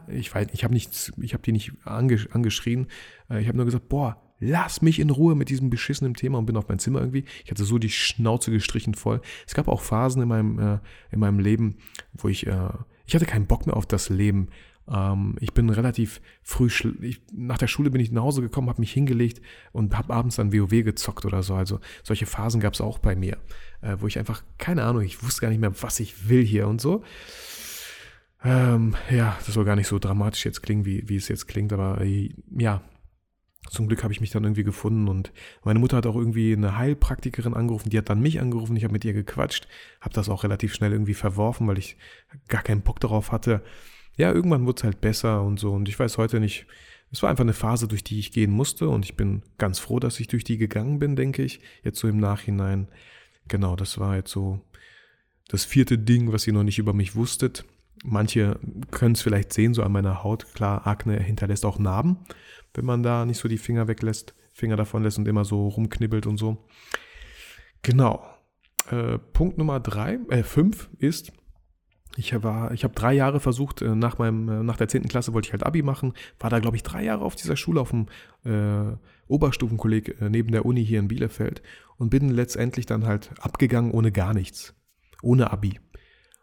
[0.08, 2.88] ich weiß, ich habe nichts, ich habe die nicht angesch angeschrien.
[3.30, 6.46] Äh, ich habe nur gesagt, boah, lass mich in Ruhe mit diesem beschissenen Thema und
[6.46, 7.26] bin auf mein Zimmer irgendwie.
[7.44, 9.22] Ich hatte so die Schnauze gestrichen voll.
[9.46, 10.80] Es gab auch Phasen in meinem, äh,
[11.12, 11.78] in meinem Leben,
[12.14, 12.70] wo ich, äh,
[13.06, 14.50] ich hatte keinen Bock mehr auf das Leben.
[14.90, 16.70] Ähm, ich bin relativ früh,
[17.02, 20.38] ich, nach der Schule bin ich nach Hause gekommen, habe mich hingelegt und habe abends
[20.38, 21.56] dann WoW gezockt oder so.
[21.56, 23.38] Also solche Phasen gab es auch bei mir,
[23.82, 26.68] äh, wo ich einfach, keine Ahnung, ich wusste gar nicht mehr, was ich will hier
[26.68, 27.04] und so.
[28.44, 31.74] Ähm, ja, das soll gar nicht so dramatisch jetzt klingen, wie, wie es jetzt klingt,
[31.74, 32.82] aber äh, ja,
[33.70, 36.78] zum Glück habe ich mich dann irgendwie gefunden und meine Mutter hat auch irgendwie eine
[36.78, 39.68] Heilpraktikerin angerufen, die hat dann mich angerufen, ich habe mit ihr gequatscht,
[40.00, 41.98] habe das auch relativ schnell irgendwie verworfen, weil ich
[42.48, 43.64] gar keinen Bock darauf hatte,
[44.18, 45.72] ja, irgendwann wurde es halt besser und so.
[45.74, 46.66] Und ich weiß heute nicht,
[47.12, 48.90] es war einfach eine Phase, durch die ich gehen musste.
[48.90, 51.62] Und ich bin ganz froh, dass ich durch die gegangen bin, denke ich.
[51.84, 52.90] Jetzt so im Nachhinein.
[53.48, 54.60] Genau, das war jetzt so
[55.48, 57.64] das vierte Ding, was ihr noch nicht über mich wusstet.
[58.04, 58.60] Manche
[58.92, 60.54] können es vielleicht sehen, so an meiner Haut.
[60.54, 62.18] Klar, Akne hinterlässt auch Narben,
[62.74, 66.28] wenn man da nicht so die Finger weglässt, Finger davon lässt und immer so rumknibbelt
[66.28, 66.66] und so.
[67.82, 68.26] Genau.
[68.92, 71.32] Äh, Punkt Nummer drei, äh, fünf ist,
[72.16, 72.34] ich ich
[72.84, 75.08] habe drei Jahre versucht, äh, nach meinem, äh, nach der 10.
[75.08, 77.82] Klasse wollte ich halt Abi machen, war da, glaube ich, drei Jahre auf dieser Schule
[77.82, 78.08] auf dem
[78.44, 78.96] äh,
[79.28, 81.62] Oberstufenkolleg äh, neben der Uni hier in Bielefeld
[81.98, 84.74] und bin letztendlich dann halt abgegangen ohne gar nichts.
[85.22, 85.80] Ohne Abi.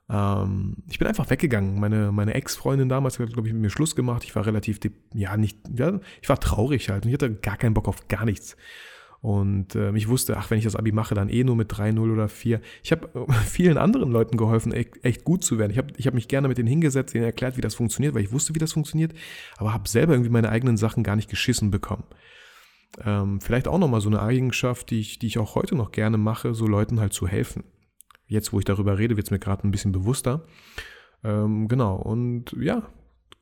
[0.08, 1.78] Ähm, ich bin einfach weggegangen.
[1.80, 4.24] Meine, meine Ex-Freundin damals hat, glaube ich, mit mir Schluss gemacht.
[4.24, 4.78] Ich war relativ,
[5.14, 8.24] ja, nicht, ja, ich war traurig halt und ich hatte gar keinen Bock auf gar
[8.24, 8.56] nichts.
[9.24, 12.12] Und äh, ich wusste, ach, wenn ich das Abi mache, dann eh nur mit 3-0
[12.12, 12.60] oder 4.
[12.82, 15.70] Ich habe äh, vielen anderen Leuten geholfen, echt, echt gut zu werden.
[15.72, 18.22] Ich habe ich hab mich gerne mit denen hingesetzt, denen erklärt, wie das funktioniert, weil
[18.22, 19.14] ich wusste, wie das funktioniert,
[19.56, 22.04] aber habe selber irgendwie meine eigenen Sachen gar nicht geschissen bekommen.
[23.02, 26.18] Ähm, vielleicht auch nochmal so eine Eigenschaft, die ich, die ich auch heute noch gerne
[26.18, 27.64] mache, so Leuten halt zu helfen.
[28.26, 30.44] Jetzt, wo ich darüber rede, wird es mir gerade ein bisschen bewusster.
[31.24, 32.82] Ähm, genau, und ja,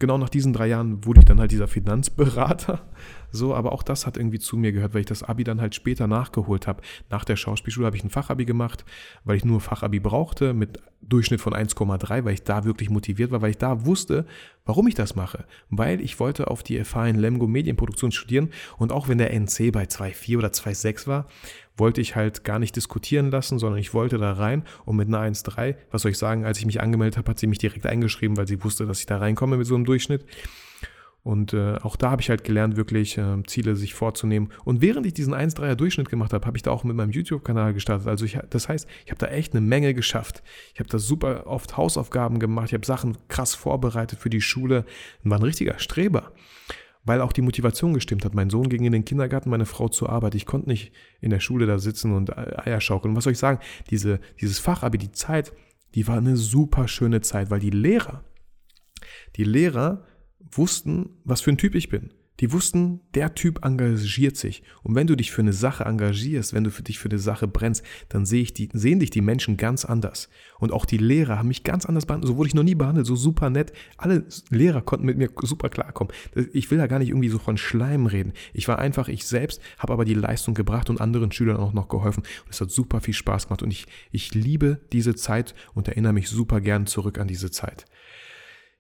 [0.03, 2.83] genau nach diesen drei Jahren wurde ich dann halt dieser Finanzberater.
[3.35, 5.75] So, aber auch das hat irgendwie zu mir gehört, weil ich das Abi dann halt
[5.75, 6.83] später nachgeholt habe.
[7.09, 8.85] Nach der Schauspielschule habe ich ein Fachabi gemacht,
[9.25, 13.41] weil ich nur Fachabi brauchte mit Durchschnitt von 1,3, weil ich da wirklich motiviert war,
[13.41, 14.27] weil ich da wusste,
[14.65, 15.45] warum ich das mache.
[15.71, 19.73] Weil ich wollte auf die FH in Lemgo Medienproduktion studieren und auch wenn der NC
[19.73, 21.27] bei 2,4 oder 2,6 war,
[21.77, 25.21] wollte ich halt gar nicht diskutieren lassen, sondern ich wollte da rein und mit einer
[25.21, 28.37] 1,3, was soll ich sagen, als ich mich angemeldet habe, hat sie mich direkt eingeschrieben,
[28.37, 30.25] weil sie wusste, dass ich da reinkomme mit so einem Durchschnitt.
[31.25, 34.51] Und äh, auch da habe ich halt gelernt, wirklich äh, Ziele sich vorzunehmen.
[34.65, 37.75] Und während ich diesen 1,3er Durchschnitt gemacht habe, habe ich da auch mit meinem YouTube-Kanal
[37.75, 38.09] gestartet.
[38.09, 40.43] Also ich, das heißt, ich habe da echt eine Menge geschafft.
[40.75, 42.69] Ich habe da super oft Hausaufgaben gemacht.
[42.69, 44.85] Ich habe Sachen krass vorbereitet für die Schule.
[45.23, 46.33] Und war ein richtiger Streber.
[47.05, 48.35] Weil auch die Motivation gestimmt hat.
[48.35, 50.35] Mein Sohn ging in den Kindergarten, meine Frau zur Arbeit.
[50.35, 53.13] Ich konnte nicht in der Schule da sitzen und Eier schaukeln.
[53.13, 53.61] Und was soll ich sagen?
[53.91, 55.53] Diese, dieses Fachabi, die Zeit,
[55.95, 58.25] die war eine super schöne Zeit, weil die Lehrer,
[59.37, 60.05] die Lehrer
[60.51, 62.11] wussten, was für ein Typ ich bin.
[62.41, 64.65] Die wussten, der Typ engagiert sich.
[64.83, 67.47] Und wenn du dich für eine Sache engagierst, wenn du für dich für eine Sache
[67.47, 70.29] brennst, dann sehe ich die, sehen dich die Menschen ganz anders.
[70.59, 72.29] Und auch die Lehrer haben mich ganz anders behandelt.
[72.29, 73.73] So wurde ich noch nie behandelt, so super nett.
[73.97, 76.13] Alle Lehrer konnten mit mir super klarkommen.
[76.53, 78.33] Ich will da gar nicht irgendwie so von Schleim reden.
[78.55, 81.89] Ich war einfach ich selbst, habe aber die Leistung gebracht und anderen Schülern auch noch
[81.89, 82.25] geholfen.
[82.45, 83.63] Und es hat super viel Spaß gemacht.
[83.63, 87.85] Und ich, ich liebe diese Zeit und erinnere mich super gern zurück an diese Zeit.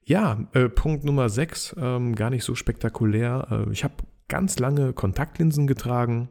[0.04, 3.46] Ja, äh, Punkt Nummer 6, ähm, gar nicht so spektakulär.
[3.50, 3.94] Äh, ich habe
[4.28, 6.28] ganz lange Kontaktlinsen getragen,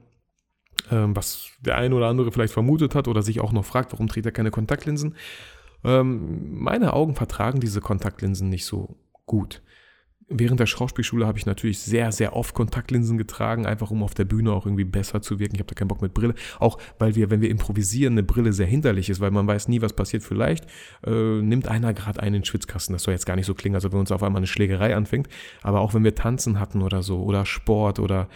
[0.90, 4.08] äh, was der eine oder andere vielleicht vermutet hat oder sich auch noch fragt, warum
[4.08, 5.16] trägt er keine Kontaktlinsen.
[5.84, 9.62] Ähm, meine Augen vertragen diese Kontaktlinsen nicht so gut.
[10.34, 14.24] Während der Schauspielschule habe ich natürlich sehr, sehr oft Kontaktlinsen getragen, einfach um auf der
[14.24, 15.56] Bühne auch irgendwie besser zu wirken.
[15.56, 16.36] Ich habe da keinen Bock mit Brille.
[16.60, 19.82] Auch weil wir, wenn wir improvisieren, eine Brille sehr hinderlich ist, weil man weiß nie,
[19.82, 20.24] was passiert.
[20.24, 20.66] Vielleicht
[21.06, 22.94] äh, nimmt einer gerade einen in Schwitzkasten.
[22.94, 25.28] Das soll jetzt gar nicht so klingen, als ob uns auf einmal eine Schlägerei anfängt.
[25.62, 28.30] Aber auch wenn wir tanzen hatten oder so, oder Sport oder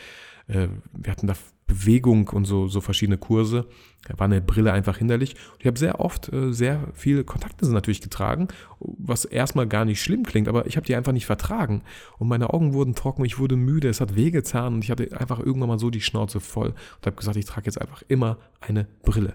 [0.47, 1.35] äh, wir hatten da
[1.67, 3.65] Bewegung und so, so verschiedene Kurse.
[4.07, 5.35] Da war eine Brille einfach hinderlich.
[5.53, 8.49] Und ich habe sehr oft äh, sehr viele Kontaktlinsen natürlich getragen,
[8.79, 11.81] was erstmal gar nicht schlimm klingt, aber ich habe die einfach nicht vertragen.
[12.19, 15.39] Und meine Augen wurden trocken, ich wurde müde, es hat wehgetan und ich hatte einfach
[15.39, 18.87] irgendwann mal so die Schnauze voll und habe gesagt, ich trage jetzt einfach immer eine
[19.03, 19.33] Brille.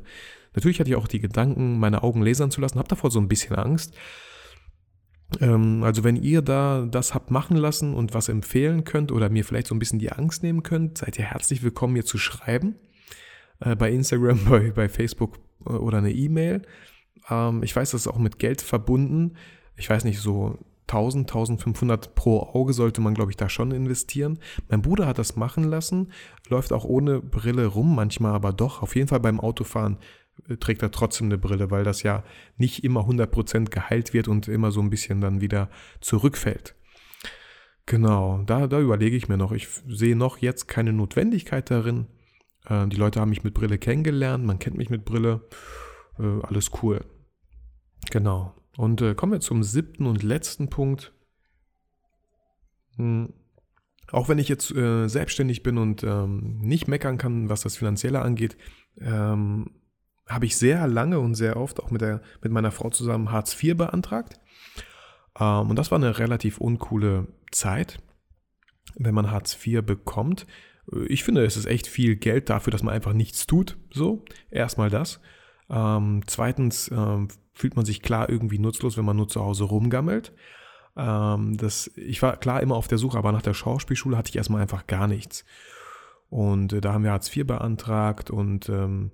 [0.55, 3.29] Natürlich hatte ich auch die Gedanken, meine Augen lasern zu lassen, habe davor so ein
[3.29, 3.95] bisschen Angst.
[5.41, 9.45] Ähm, also wenn ihr da das habt machen lassen und was empfehlen könnt oder mir
[9.45, 12.77] vielleicht so ein bisschen die Angst nehmen könnt, seid ihr herzlich willkommen, mir zu schreiben.
[13.61, 16.63] Äh, bei Instagram, bei, bei Facebook äh, oder eine E-Mail.
[17.29, 19.35] Ähm, ich weiß, das ist auch mit Geld verbunden.
[19.77, 24.41] Ich weiß nicht, so 1000, 1500 pro Auge sollte man, glaube ich, da schon investieren.
[24.69, 26.11] Mein Bruder hat das machen lassen,
[26.49, 28.83] läuft auch ohne Brille rum, manchmal aber doch.
[28.83, 29.99] Auf jeden Fall beim Autofahren
[30.59, 32.25] trägt er trotzdem eine Brille, weil das ja
[32.57, 36.75] nicht immer 100% geheilt wird und immer so ein bisschen dann wieder zurückfällt.
[37.87, 39.53] Genau, da, da überlege ich mir noch.
[39.53, 42.07] Ich sehe noch jetzt keine Notwendigkeit darin.
[42.67, 45.41] Äh, die Leute haben mich mit Brille kennengelernt, man kennt mich mit Brille.
[46.19, 47.05] Äh, alles cool.
[48.11, 48.55] Genau.
[48.77, 51.13] Und äh, kommen wir zum siebten und letzten Punkt.
[52.97, 53.33] Hm.
[54.13, 58.21] Auch wenn ich jetzt äh, selbstständig bin und ähm, nicht meckern kann, was das Finanzielle
[58.23, 58.57] angeht,
[59.01, 59.71] ähm,
[60.31, 63.61] habe ich sehr lange und sehr oft auch mit, der, mit meiner Frau zusammen Hartz
[63.63, 64.41] IV beantragt.
[65.39, 67.99] Ähm, und das war eine relativ uncoole Zeit,
[68.95, 70.47] wenn man Hartz IV bekommt.
[71.09, 73.77] Ich finde, es ist echt viel Geld dafür, dass man einfach nichts tut.
[73.93, 75.21] So, erstmal das.
[75.69, 80.33] Ähm, zweitens ähm, fühlt man sich klar irgendwie nutzlos, wenn man nur zu Hause rumgammelt.
[80.97, 84.37] Ähm, das, ich war klar immer auf der Suche, aber nach der Schauspielschule hatte ich
[84.37, 85.45] erstmal einfach gar nichts.
[86.29, 89.13] Und äh, da haben wir Hartz IV beantragt und ähm,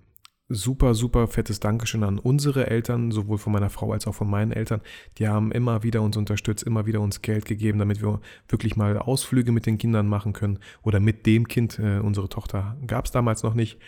[0.48, 4.52] super, super fettes Dankeschön an unsere Eltern, sowohl von meiner Frau als auch von meinen
[4.52, 4.80] Eltern.
[5.18, 8.96] Die haben immer wieder uns unterstützt, immer wieder uns Geld gegeben, damit wir wirklich mal
[8.98, 11.78] Ausflüge mit den Kindern machen können oder mit dem Kind.
[11.78, 13.78] Äh, unsere Tochter gab es damals noch nicht.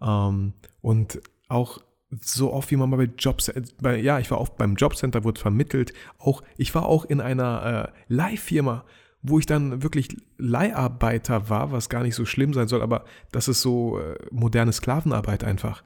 [0.00, 1.78] Ähm, und auch
[2.20, 5.40] so oft wie man mal bei Jobs, bei, ja, ich war oft beim Jobcenter, wurde
[5.40, 5.92] vermittelt.
[6.18, 8.84] Auch, ich war auch in einer äh, Leihfirma,
[9.22, 13.48] wo ich dann wirklich Leiharbeiter war, was gar nicht so schlimm sein soll, aber das
[13.48, 15.82] ist so äh, moderne Sklavenarbeit einfach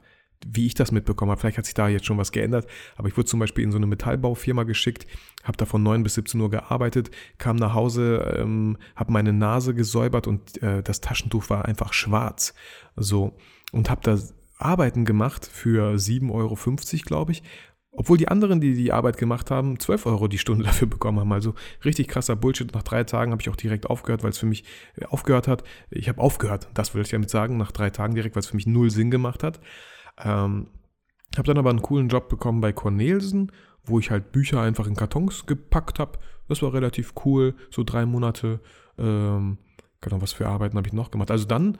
[0.47, 1.39] wie ich das mitbekommen habe.
[1.39, 3.77] Vielleicht hat sich da jetzt schon was geändert, aber ich wurde zum Beispiel in so
[3.77, 5.07] eine Metallbaufirma geschickt,
[5.43, 9.73] habe da von 9 bis 17 Uhr gearbeitet, kam nach Hause, ähm, habe meine Nase
[9.73, 12.53] gesäubert und äh, das Taschentuch war einfach schwarz.
[12.95, 13.37] So.
[13.71, 14.17] Und habe da
[14.57, 16.55] Arbeiten gemacht für 7,50 Euro,
[17.05, 17.43] glaube ich.
[17.93, 21.33] Obwohl die anderen, die die Arbeit gemacht haben, 12 Euro die Stunde dafür bekommen haben.
[21.33, 22.73] Also richtig krasser Bullshit.
[22.73, 24.63] Nach drei Tagen habe ich auch direkt aufgehört, weil es für mich
[24.95, 25.63] äh, aufgehört hat.
[25.89, 28.55] Ich habe aufgehört, das will ich damit sagen, nach drei Tagen direkt, weil es für
[28.55, 29.59] mich null Sinn gemacht hat.
[30.23, 30.67] Ähm,
[31.35, 33.51] habe dann aber einen coolen Job bekommen bei Cornelsen
[33.85, 36.19] wo ich halt Bücher einfach in Kartons gepackt habe.
[36.47, 38.59] Das war relativ cool, so drei Monate.
[38.97, 39.57] Ähm,
[40.01, 41.31] genau, was für Arbeiten habe ich noch gemacht?
[41.31, 41.77] Also dann,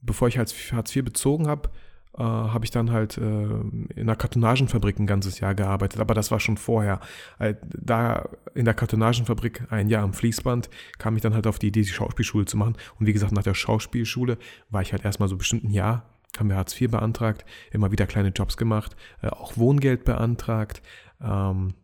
[0.00, 1.70] bevor ich Hartz IV bezogen habe,
[2.14, 6.30] äh, habe ich dann halt äh, in einer Kartonagenfabrik ein ganzes Jahr gearbeitet, aber das
[6.30, 7.00] war schon vorher.
[7.38, 11.68] Äh, da in der Kartonagenfabrik ein Jahr am Fließband kam ich dann halt auf die
[11.68, 12.76] Idee, die Schauspielschule zu machen.
[12.98, 16.48] Und wie gesagt, nach der Schauspielschule war ich halt erstmal so bestimmt ein Jahr, haben
[16.48, 20.82] wir Hartz IV beantragt, immer wieder kleine Jobs gemacht, äh, auch Wohngeld beantragt.
[21.20, 21.74] Ähm,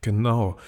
[0.00, 0.58] genau.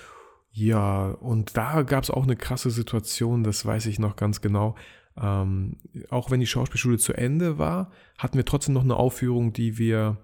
[0.51, 4.77] Ja, und da gab es auch eine krasse Situation, das weiß ich noch ganz genau.
[5.17, 5.77] Ähm,
[6.11, 10.19] auch wenn die Schauspielschule zu Ende war, hatten wir trotzdem noch eine Aufführung, die wir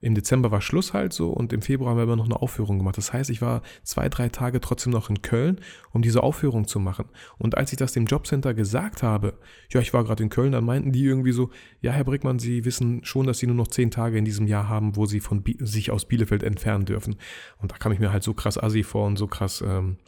[0.00, 2.78] im Dezember war Schluss halt so und im Februar haben wir immer noch eine Aufführung
[2.78, 2.96] gemacht.
[2.96, 5.60] Das heißt, ich war zwei, drei Tage trotzdem noch in Köln,
[5.92, 7.06] um diese Aufführung zu machen.
[7.38, 9.34] Und als ich das dem Jobcenter gesagt habe,
[9.70, 12.64] ja, ich war gerade in Köln, dann meinten die irgendwie so, ja, Herr Brickmann, Sie
[12.64, 15.44] wissen schon, dass Sie nur noch zehn Tage in diesem Jahr haben, wo Sie von
[15.58, 17.16] sich aus Bielefeld entfernen dürfen.
[17.58, 19.98] Und da kam ich mir halt so krass assi vor und so krass ähm,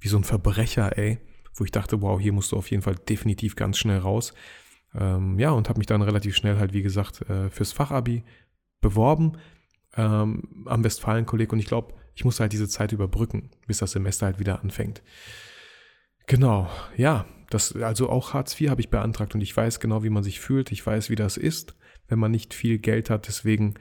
[0.00, 1.18] wie so ein Verbrecher, ey
[1.58, 4.34] wo ich dachte, wow, hier musst du auf jeden Fall definitiv ganz schnell raus.
[4.94, 8.24] Ähm, ja, und habe mich dann relativ schnell halt, wie gesagt, äh, fürs Fachabi
[8.86, 9.32] beworben
[9.96, 14.26] ähm, am Westfalen-Kolleg und ich glaube, ich musste halt diese Zeit überbrücken, bis das Semester
[14.26, 15.02] halt wieder anfängt.
[16.26, 20.10] Genau, ja, das, also auch Hartz IV habe ich beantragt und ich weiß genau, wie
[20.10, 20.72] man sich fühlt.
[20.72, 21.76] Ich weiß, wie das ist,
[22.08, 23.28] wenn man nicht viel Geld hat.
[23.28, 23.74] Deswegen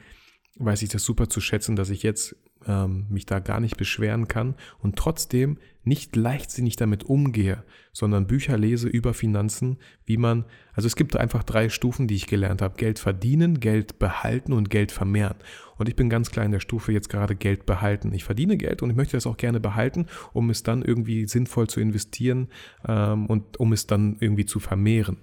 [0.58, 2.36] weiß ich das super zu schätzen, dass ich jetzt
[2.68, 8.58] ähm, mich da gar nicht beschweren kann und trotzdem nicht leichtsinnig damit umgehe, sondern Bücher
[8.58, 12.76] lese über Finanzen, wie man, also es gibt einfach drei Stufen, die ich gelernt habe.
[12.76, 15.38] Geld verdienen, Geld behalten und Geld vermehren.
[15.78, 18.14] Und ich bin ganz klar in der Stufe jetzt gerade Geld behalten.
[18.14, 21.68] Ich verdiene Geld und ich möchte das auch gerne behalten, um es dann irgendwie sinnvoll
[21.68, 22.48] zu investieren
[22.88, 25.18] ähm, und um es dann irgendwie zu vermehren.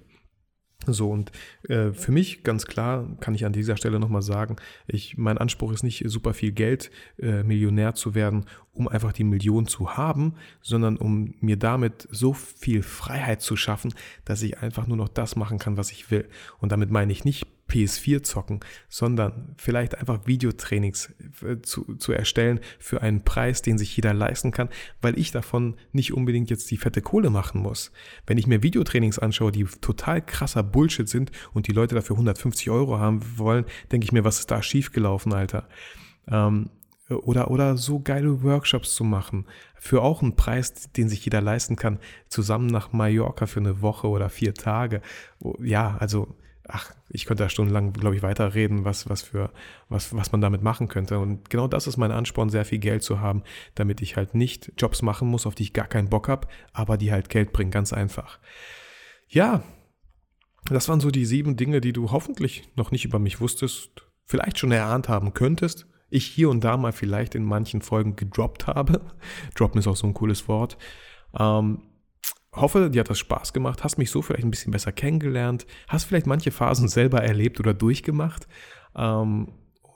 [0.87, 1.31] So, und
[1.69, 5.73] äh, für mich ganz klar kann ich an dieser Stelle nochmal sagen, ich, mein Anspruch
[5.73, 10.35] ist nicht super viel Geld, äh, Millionär zu werden, um einfach die Million zu haben,
[10.61, 15.37] sondern um mir damit so viel Freiheit zu schaffen, dass ich einfach nur noch das
[15.37, 16.29] machen kann, was ich will.
[16.59, 21.13] Und damit meine ich nicht PS4 zocken, sondern vielleicht einfach Videotrainings
[21.45, 24.69] äh, zu, zu erstellen für einen Preis, den sich jeder leisten kann,
[25.01, 27.93] weil ich davon nicht unbedingt jetzt die fette Kohle machen muss.
[28.27, 32.71] Wenn ich mir Videotrainings anschaue, die total krasser Bullshit sind und die Leute dafür 150
[32.71, 35.69] Euro haben wollen, denke ich mir, was ist da schiefgelaufen, Alter?
[36.29, 36.71] Ähm,
[37.09, 41.77] oder, oder so geile Workshops zu machen, für auch einen Preis, den sich jeder leisten
[41.77, 45.03] kann, zusammen nach Mallorca für eine Woche oder vier Tage.
[45.61, 46.35] Ja, also
[46.73, 49.53] ach, ich könnte da stundenlang, glaube ich, weiterreden, was, was für,
[49.91, 51.19] was, was man damit machen könnte.
[51.19, 53.43] Und genau das ist mein Ansporn, sehr viel Geld zu haben,
[53.75, 56.97] damit ich halt nicht Jobs machen muss, auf die ich gar keinen Bock habe, aber
[56.97, 58.39] die halt Geld bringen, ganz einfach.
[59.29, 59.63] Ja,
[60.65, 63.91] das waren so die sieben Dinge, die du hoffentlich noch nicht über mich wusstest,
[64.25, 65.87] vielleicht schon erahnt haben könntest.
[66.09, 69.01] Ich hier und da mal vielleicht in manchen Folgen gedroppt habe.
[69.55, 70.79] Droppen ist auch so ein cooles Wort.
[71.39, 71.83] Ähm,
[72.53, 76.05] hoffe, dir hat das Spaß gemacht, hast mich so vielleicht ein bisschen besser kennengelernt, hast
[76.05, 78.47] vielleicht manche Phasen selber erlebt oder durchgemacht.
[78.97, 79.49] Ähm,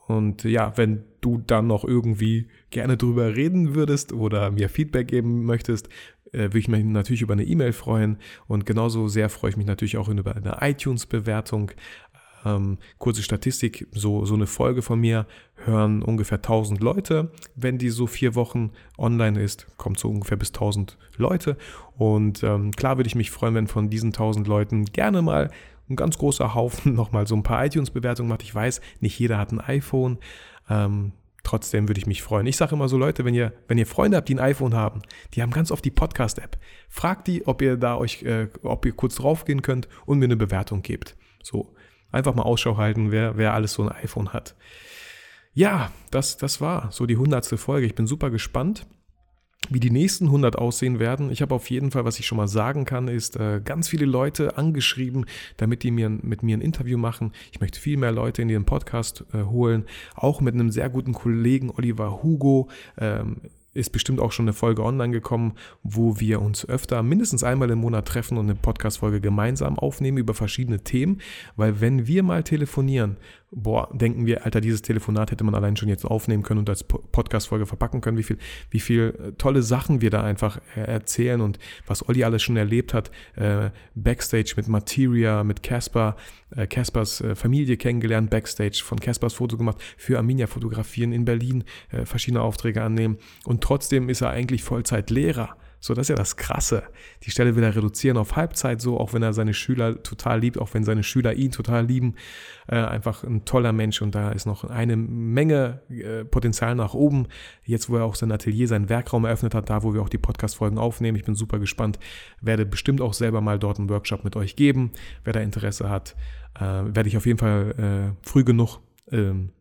[0.06, 5.44] und ja, wenn du dann noch irgendwie gerne drüber reden würdest oder mir Feedback geben
[5.44, 5.88] möchtest,
[6.32, 8.18] äh, würde ich mich natürlich über eine E-Mail freuen.
[8.46, 11.72] Und genauso sehr freue ich mich natürlich auch über eine iTunes-Bewertung.
[12.46, 17.32] Ähm, kurze Statistik, so, so eine Folge von mir hören ungefähr 1000 Leute.
[17.56, 21.56] Wenn die so vier Wochen online ist, kommt so ungefähr bis 1000 Leute.
[21.96, 25.50] Und ähm, klar würde ich mich freuen, wenn von diesen 1000 Leuten gerne mal
[25.90, 28.42] ein ganz großer Haufen nochmal so ein paar iTunes-Bewertungen macht.
[28.42, 30.18] Ich weiß, nicht jeder hat ein iPhone.
[30.70, 32.46] Ähm, trotzdem würde ich mich freuen.
[32.46, 35.02] Ich sage immer so, Leute, wenn ihr, wenn ihr Freunde habt, die ein iPhone haben,
[35.34, 36.58] die haben ganz oft die Podcast-App.
[36.88, 40.36] Fragt die, ob ihr da euch, äh, ob ihr kurz draufgehen könnt und mir eine
[40.36, 41.16] Bewertung gebt.
[41.42, 41.72] So,
[42.16, 44.56] Einfach mal Ausschau halten, wer, wer alles so ein iPhone hat.
[45.52, 47.86] Ja, das, das war so die hundertste Folge.
[47.86, 48.86] Ich bin super gespannt
[49.70, 51.30] wie die nächsten 100 aussehen werden.
[51.30, 54.06] Ich habe auf jeden Fall, was ich schon mal sagen kann, ist äh, ganz viele
[54.06, 55.26] Leute angeschrieben,
[55.56, 57.32] damit die mir, mit mir ein Interview machen.
[57.52, 61.12] Ich möchte viel mehr Leute in den Podcast äh, holen, auch mit einem sehr guten
[61.12, 62.68] Kollegen Oliver Hugo.
[62.98, 63.40] Ähm,
[63.76, 67.78] ist bestimmt auch schon eine Folge online gekommen, wo wir uns öfter mindestens einmal im
[67.78, 71.20] Monat treffen und eine Podcast-Folge gemeinsam aufnehmen über verschiedene Themen.
[71.56, 73.16] Weil wenn wir mal telefonieren,
[73.50, 76.84] boah, denken wir, Alter, dieses Telefonat hätte man allein schon jetzt aufnehmen können und als
[76.84, 78.38] Podcast-Folge verpacken können, wie viel,
[78.70, 82.56] wie viel äh, tolle Sachen wir da einfach äh, erzählen und was Olli alles schon
[82.56, 86.16] erlebt hat, äh, Backstage mit Materia, mit Casper,
[86.50, 91.64] äh, Caspers äh, Familie kennengelernt, Backstage, von Caspers Foto gemacht, für Arminia fotografieren in Berlin,
[92.04, 95.56] verschiedene Aufträge annehmen und trotzdem ist er eigentlich Vollzeitlehrer.
[95.86, 96.82] So, das ist ja das Krasse.
[97.22, 100.58] Die Stelle will er reduzieren auf Halbzeit, so, auch wenn er seine Schüler total liebt,
[100.58, 102.16] auch wenn seine Schüler ihn total lieben.
[102.66, 107.28] Äh, einfach ein toller Mensch und da ist noch eine Menge äh, Potenzial nach oben.
[107.62, 110.18] Jetzt, wo er auch sein Atelier, seinen Werkraum eröffnet hat, da, wo wir auch die
[110.18, 111.16] Podcast-Folgen aufnehmen.
[111.16, 112.00] Ich bin super gespannt.
[112.40, 114.90] Werde bestimmt auch selber mal dort einen Workshop mit euch geben.
[115.22, 116.16] Wer da Interesse hat,
[116.56, 118.80] äh, werde ich auf jeden Fall äh, früh genug
[119.12, 119.52] ähm,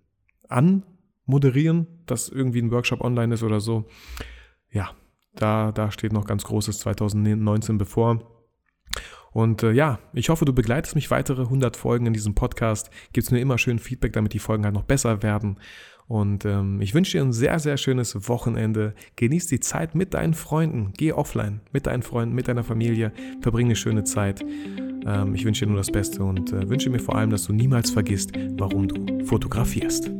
[0.49, 3.85] anmoderieren, dass irgendwie ein Workshop online ist oder so.
[4.71, 4.89] Ja,
[5.35, 8.19] da, da steht noch ganz großes 2019 bevor.
[9.31, 12.89] Und äh, ja, ich hoffe, du begleitest mich weitere 100 Folgen in diesem Podcast.
[13.11, 15.59] Gibst mir immer schön Feedback, damit die Folgen halt noch besser werden.
[16.07, 18.93] Und ähm, ich wünsche dir ein sehr, sehr schönes Wochenende.
[19.15, 20.93] Genieß die Zeit mit deinen Freunden.
[20.95, 23.11] Geh offline mit deinen Freunden, mit deiner Familie.
[23.41, 24.41] Verbring eine schöne Zeit.
[25.05, 27.53] Ähm, ich wünsche dir nur das Beste und äh, wünsche mir vor allem, dass du
[27.53, 30.11] niemals vergisst, warum du fotografierst.